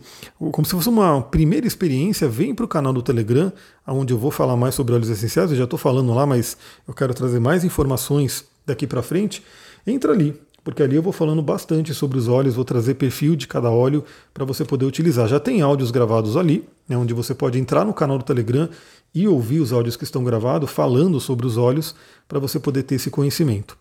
como 0.50 0.66
se 0.66 0.72
fosse 0.72 0.88
uma 0.88 1.22
primeira 1.22 1.66
experiência, 1.66 2.28
vem 2.28 2.54
para 2.54 2.64
o 2.64 2.68
canal 2.68 2.92
do 2.92 3.02
Telegram, 3.02 3.52
onde 3.86 4.12
eu 4.12 4.18
vou 4.18 4.30
falar 4.30 4.56
mais 4.56 4.74
sobre 4.74 4.94
óleos 4.94 5.08
essenciais. 5.08 5.50
Eu 5.50 5.56
já 5.56 5.64
estou 5.64 5.78
falando 5.78 6.12
lá, 6.12 6.26
mas 6.26 6.56
eu 6.86 6.92
quero 6.92 7.14
trazer 7.14 7.38
mais 7.38 7.64
informações 7.64 8.44
daqui 8.66 8.86
para 8.86 9.02
frente. 9.02 9.42
Entra 9.86 10.12
ali, 10.12 10.34
porque 10.64 10.82
ali 10.82 10.96
eu 10.96 11.02
vou 11.02 11.12
falando 11.12 11.40
bastante 11.40 11.94
sobre 11.94 12.18
os 12.18 12.26
óleos, 12.26 12.56
vou 12.56 12.64
trazer 12.64 12.94
perfil 12.94 13.36
de 13.36 13.46
cada 13.46 13.70
óleo 13.70 14.04
para 14.34 14.44
você 14.44 14.64
poder 14.64 14.84
utilizar. 14.84 15.28
Já 15.28 15.38
tem 15.38 15.62
áudios 15.62 15.92
gravados 15.92 16.36
ali, 16.36 16.68
né, 16.88 16.96
onde 16.96 17.14
você 17.14 17.32
pode 17.32 17.56
entrar 17.56 17.84
no 17.84 17.94
canal 17.94 18.18
do 18.18 18.24
Telegram 18.24 18.68
e 19.14 19.28
ouvir 19.28 19.60
os 19.60 19.72
áudios 19.72 19.96
que 19.96 20.02
estão 20.02 20.24
gravados 20.24 20.68
falando 20.68 21.20
sobre 21.20 21.46
os 21.46 21.56
óleos 21.56 21.94
para 22.26 22.40
você 22.40 22.58
poder 22.58 22.82
ter 22.82 22.96
esse 22.96 23.10
conhecimento. 23.10 23.78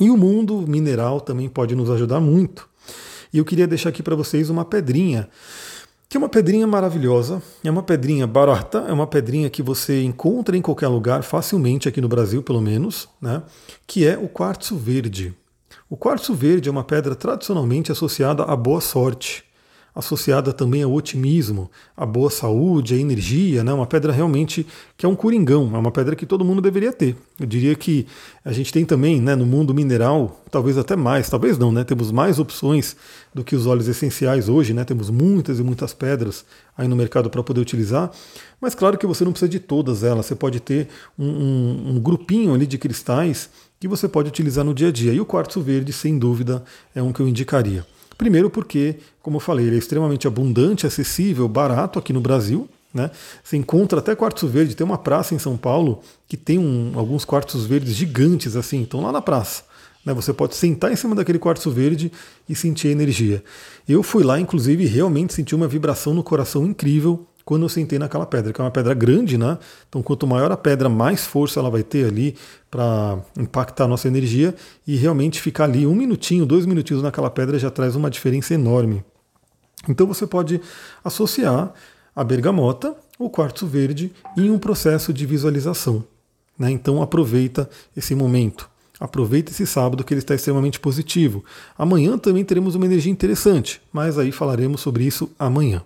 E 0.00 0.10
o 0.10 0.16
mundo 0.16 0.64
mineral 0.66 1.20
também 1.20 1.48
pode 1.48 1.74
nos 1.74 1.90
ajudar 1.90 2.20
muito. 2.20 2.68
E 3.32 3.38
eu 3.38 3.44
queria 3.44 3.66
deixar 3.66 3.90
aqui 3.90 4.02
para 4.02 4.16
vocês 4.16 4.50
uma 4.50 4.64
pedrinha, 4.64 5.28
que 6.08 6.16
é 6.16 6.20
uma 6.20 6.28
pedrinha 6.28 6.66
maravilhosa, 6.66 7.42
é 7.62 7.70
uma 7.70 7.82
pedrinha 7.82 8.26
barata, 8.26 8.86
é 8.88 8.92
uma 8.92 9.06
pedrinha 9.06 9.50
que 9.50 9.62
você 9.62 10.02
encontra 10.02 10.56
em 10.56 10.62
qualquer 10.62 10.88
lugar, 10.88 11.22
facilmente 11.22 11.88
aqui 11.88 12.00
no 12.00 12.08
Brasil 12.08 12.42
pelo 12.42 12.62
menos, 12.62 13.08
né? 13.20 13.42
que 13.86 14.06
é 14.06 14.16
o 14.16 14.28
quartzo 14.28 14.76
verde. 14.76 15.34
O 15.90 15.96
quartzo 15.96 16.34
verde 16.34 16.68
é 16.68 16.72
uma 16.72 16.84
pedra 16.84 17.14
tradicionalmente 17.14 17.92
associada 17.92 18.42
à 18.42 18.56
boa 18.56 18.80
sorte, 18.80 19.44
associada 19.98 20.52
também 20.52 20.80
ao 20.84 20.92
otimismo, 20.92 21.68
à 21.96 22.06
boa 22.06 22.30
saúde, 22.30 22.94
à 22.94 22.96
energia, 22.96 23.64
né? 23.64 23.72
uma 23.72 23.84
pedra 23.84 24.12
realmente 24.12 24.64
que 24.96 25.04
é 25.04 25.08
um 25.08 25.16
coringão, 25.16 25.72
é 25.74 25.78
uma 25.78 25.90
pedra 25.90 26.14
que 26.14 26.24
todo 26.24 26.44
mundo 26.44 26.62
deveria 26.62 26.92
ter. 26.92 27.16
Eu 27.38 27.46
diria 27.46 27.74
que 27.74 28.06
a 28.44 28.52
gente 28.52 28.72
tem 28.72 28.84
também 28.84 29.20
né, 29.20 29.34
no 29.34 29.44
mundo 29.44 29.74
mineral, 29.74 30.40
talvez 30.52 30.78
até 30.78 30.94
mais, 30.94 31.28
talvez 31.28 31.58
não, 31.58 31.72
né? 31.72 31.82
temos 31.82 32.12
mais 32.12 32.38
opções 32.38 32.94
do 33.34 33.42
que 33.42 33.56
os 33.56 33.66
óleos 33.66 33.88
essenciais 33.88 34.48
hoje, 34.48 34.72
né? 34.72 34.84
temos 34.84 35.10
muitas 35.10 35.58
e 35.58 35.64
muitas 35.64 35.92
pedras 35.92 36.44
aí 36.76 36.86
no 36.86 36.94
mercado 36.94 37.28
para 37.28 37.42
poder 37.42 37.60
utilizar, 37.60 38.08
mas 38.60 38.76
claro 38.76 38.96
que 38.96 39.06
você 39.06 39.24
não 39.24 39.32
precisa 39.32 39.48
de 39.48 39.58
todas 39.58 40.04
elas, 40.04 40.26
você 40.26 40.36
pode 40.36 40.60
ter 40.60 40.86
um, 41.18 41.26
um, 41.26 41.90
um 41.96 42.00
grupinho 42.00 42.54
ali 42.54 42.68
de 42.68 42.78
cristais 42.78 43.50
que 43.80 43.88
você 43.88 44.06
pode 44.06 44.28
utilizar 44.28 44.64
no 44.64 44.72
dia 44.72 44.88
a 44.88 44.92
dia. 44.92 45.12
E 45.12 45.20
o 45.20 45.26
quartzo 45.26 45.60
verde, 45.60 45.92
sem 45.92 46.18
dúvida, 46.18 46.62
é 46.94 47.02
um 47.02 47.12
que 47.12 47.20
eu 47.20 47.28
indicaria. 47.28 47.84
Primeiro 48.18 48.50
porque, 48.50 48.96
como 49.22 49.36
eu 49.36 49.40
falei, 49.40 49.66
ele 49.66 49.76
é 49.76 49.78
extremamente 49.78 50.26
abundante, 50.26 50.86
acessível, 50.86 51.48
barato 51.48 52.00
aqui 52.00 52.12
no 52.12 52.20
Brasil. 52.20 52.68
Né? 52.92 53.10
Você 53.44 53.56
encontra 53.56 54.00
até 54.00 54.16
quartzo 54.16 54.48
verde, 54.48 54.74
tem 54.74 54.84
uma 54.84 54.98
praça 54.98 55.36
em 55.36 55.38
São 55.38 55.56
Paulo 55.56 56.00
que 56.26 56.36
tem 56.36 56.58
um, 56.58 56.92
alguns 56.96 57.24
quartzos 57.24 57.64
verdes 57.64 57.94
gigantes 57.94 58.56
assim, 58.56 58.82
estão 58.82 59.00
lá 59.00 59.12
na 59.12 59.22
praça. 59.22 59.62
Né? 60.04 60.12
Você 60.14 60.32
pode 60.32 60.56
sentar 60.56 60.90
em 60.90 60.96
cima 60.96 61.14
daquele 61.14 61.38
quartzo 61.38 61.70
verde 61.70 62.10
e 62.48 62.56
sentir 62.56 62.88
a 62.88 62.90
energia. 62.90 63.44
Eu 63.88 64.02
fui 64.02 64.24
lá, 64.24 64.40
inclusive, 64.40 64.82
e 64.82 64.86
realmente 64.86 65.32
senti 65.32 65.54
uma 65.54 65.68
vibração 65.68 66.12
no 66.12 66.24
coração 66.24 66.66
incrível 66.66 67.24
quando 67.48 67.62
eu 67.62 67.68
sentei 67.70 67.98
naquela 67.98 68.26
pedra, 68.26 68.52
que 68.52 68.60
é 68.60 68.64
uma 68.64 68.70
pedra 68.70 68.92
grande, 68.92 69.38
né? 69.38 69.56
Então, 69.88 70.02
quanto 70.02 70.26
maior 70.26 70.52
a 70.52 70.56
pedra, 70.56 70.86
mais 70.86 71.24
força 71.24 71.58
ela 71.58 71.70
vai 71.70 71.82
ter 71.82 72.04
ali 72.04 72.36
para 72.70 73.20
impactar 73.38 73.84
a 73.84 73.88
nossa 73.88 74.06
energia 74.06 74.54
e 74.86 74.96
realmente 74.96 75.40
ficar 75.40 75.64
ali 75.64 75.86
um 75.86 75.94
minutinho, 75.94 76.44
dois 76.44 76.66
minutinhos 76.66 77.02
naquela 77.02 77.30
pedra 77.30 77.58
já 77.58 77.70
traz 77.70 77.96
uma 77.96 78.10
diferença 78.10 78.52
enorme. 78.52 79.02
Então, 79.88 80.06
você 80.06 80.26
pode 80.26 80.60
associar 81.02 81.72
a 82.14 82.22
bergamota, 82.22 82.94
o 83.18 83.30
quartzo 83.30 83.66
verde, 83.66 84.12
em 84.36 84.50
um 84.50 84.58
processo 84.58 85.10
de 85.10 85.24
visualização. 85.24 86.04
Né? 86.58 86.70
Então, 86.70 87.00
aproveita 87.00 87.66
esse 87.96 88.14
momento. 88.14 88.68
Aproveita 89.00 89.52
esse 89.52 89.66
sábado 89.66 90.04
que 90.04 90.12
ele 90.12 90.20
está 90.20 90.34
extremamente 90.34 90.78
positivo. 90.78 91.42
Amanhã 91.78 92.18
também 92.18 92.44
teremos 92.44 92.74
uma 92.74 92.84
energia 92.84 93.10
interessante, 93.10 93.80
mas 93.90 94.18
aí 94.18 94.30
falaremos 94.30 94.82
sobre 94.82 95.04
isso 95.04 95.30
amanhã. 95.38 95.82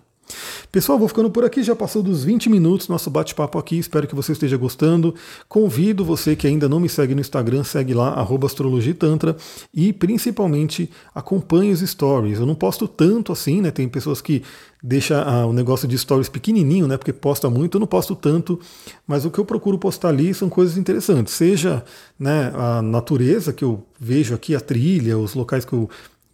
Pessoal, 0.71 0.97
vou 0.97 1.07
ficando 1.07 1.29
por 1.29 1.45
aqui, 1.45 1.61
já 1.61 1.75
passou 1.75 2.01
dos 2.01 2.23
20 2.23 2.49
minutos 2.49 2.87
nosso 2.87 3.09
bate-papo 3.09 3.59
aqui, 3.59 3.77
espero 3.77 4.07
que 4.07 4.15
você 4.15 4.31
esteja 4.31 4.57
gostando. 4.57 5.13
Convido 5.47 6.03
você 6.03 6.35
que 6.35 6.47
ainda 6.47 6.67
não 6.67 6.79
me 6.79 6.89
segue 6.89 7.13
no 7.13 7.21
Instagram, 7.21 7.63
segue 7.63 7.93
lá, 7.93 8.25
astrologitantra, 8.43 9.35
e 9.73 9.93
principalmente 9.93 10.89
acompanhe 11.13 11.71
os 11.71 11.81
stories. 11.81 12.39
Eu 12.39 12.45
não 12.45 12.55
posto 12.55 12.87
tanto 12.87 13.31
assim, 13.31 13.61
né? 13.61 13.69
Tem 13.69 13.87
pessoas 13.87 14.19
que 14.19 14.41
deixam 14.81 15.21
ah, 15.25 15.45
o 15.45 15.53
negócio 15.53 15.87
de 15.87 15.97
stories 15.97 16.27
pequenininho, 16.27 16.87
né? 16.87 16.97
Porque 16.97 17.13
posta 17.13 17.49
muito, 17.49 17.77
eu 17.77 17.79
não 17.79 17.87
posto 17.87 18.15
tanto, 18.15 18.59
mas 19.07 19.25
o 19.25 19.31
que 19.31 19.39
eu 19.39 19.45
procuro 19.45 19.77
postar 19.77 20.09
ali 20.09 20.33
são 20.33 20.49
coisas 20.49 20.77
interessantes, 20.77 21.33
seja 21.33 21.83
né, 22.19 22.51
a 22.55 22.81
natureza 22.81 23.53
que 23.53 23.63
eu 23.63 23.85
vejo 23.99 24.35
aqui, 24.35 24.55
a 24.55 24.59
trilha, 24.59 25.17
os 25.17 25.33
locais 25.33 25.63
que 25.63 25.73
eu 25.73 25.89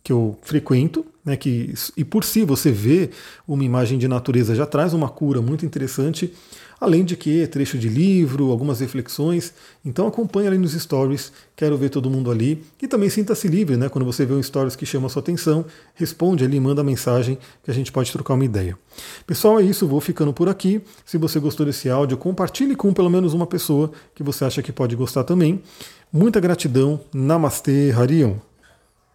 que 0.10 0.14
eu 0.14 0.36
frequento, 0.42 1.06
né, 1.24 1.38
que, 1.38 1.72
e 1.96 2.04
por 2.04 2.24
si 2.24 2.44
você 2.44 2.72
vê 2.72 3.12
uma 3.48 3.64
imagem 3.64 3.96
de 4.00 4.08
natureza 4.08 4.56
já 4.56 4.66
traz 4.66 4.92
uma 4.92 5.08
cura 5.08 5.40
muito 5.40 5.68
interessante, 5.68 6.34
além 6.82 7.06
de 7.06 7.16
que 7.16 7.46
trecho 7.46 7.78
de 7.78 7.88
livro, 7.88 8.50
algumas 8.50 8.80
reflexões. 8.80 9.54
Então 9.86 10.08
acompanhe 10.08 10.48
ali 10.48 10.58
nos 10.58 10.72
stories, 10.72 11.32
quero 11.56 11.78
ver 11.78 11.90
todo 11.90 12.10
mundo 12.10 12.32
ali. 12.32 12.64
E 12.82 12.88
também 12.88 13.08
sinta-se 13.08 13.48
livre, 13.48 13.78
né? 13.78 13.88
Quando 13.88 14.04
você 14.04 14.26
vê 14.26 14.34
um 14.34 14.42
stories 14.42 14.76
que 14.76 14.84
chama 14.84 15.06
a 15.06 15.10
sua 15.12 15.22
atenção, 15.22 15.64
responde 15.94 16.44
ali, 16.44 16.60
manda 16.60 16.84
mensagem 16.84 17.38
que 17.64 17.70
a 17.70 17.74
gente 17.74 17.92
pode 17.92 18.12
trocar 18.12 18.34
uma 18.34 18.46
ideia. 18.46 18.76
Pessoal, 19.28 19.60
é 19.60 19.64
isso, 19.64 19.88
vou 19.88 20.02
ficando 20.02 20.34
por 20.34 20.50
aqui. 20.50 20.82
Se 21.06 21.20
você 21.20 21.40
gostou 21.40 21.68
desse 21.68 21.88
áudio, 21.88 22.18
compartilhe 22.18 22.76
com 22.76 22.92
pelo 22.94 23.12
menos 23.12 23.36
uma 23.36 23.46
pessoa 23.46 23.92
que 24.16 24.24
você 24.24 24.44
acha 24.44 24.64
que 24.64 24.72
pode 24.72 24.96
gostar 24.96 25.24
também. 25.24 25.62
Muita 26.12 26.40
gratidão. 26.40 27.00
Namastê, 27.14 27.92
Harion. 27.96 28.49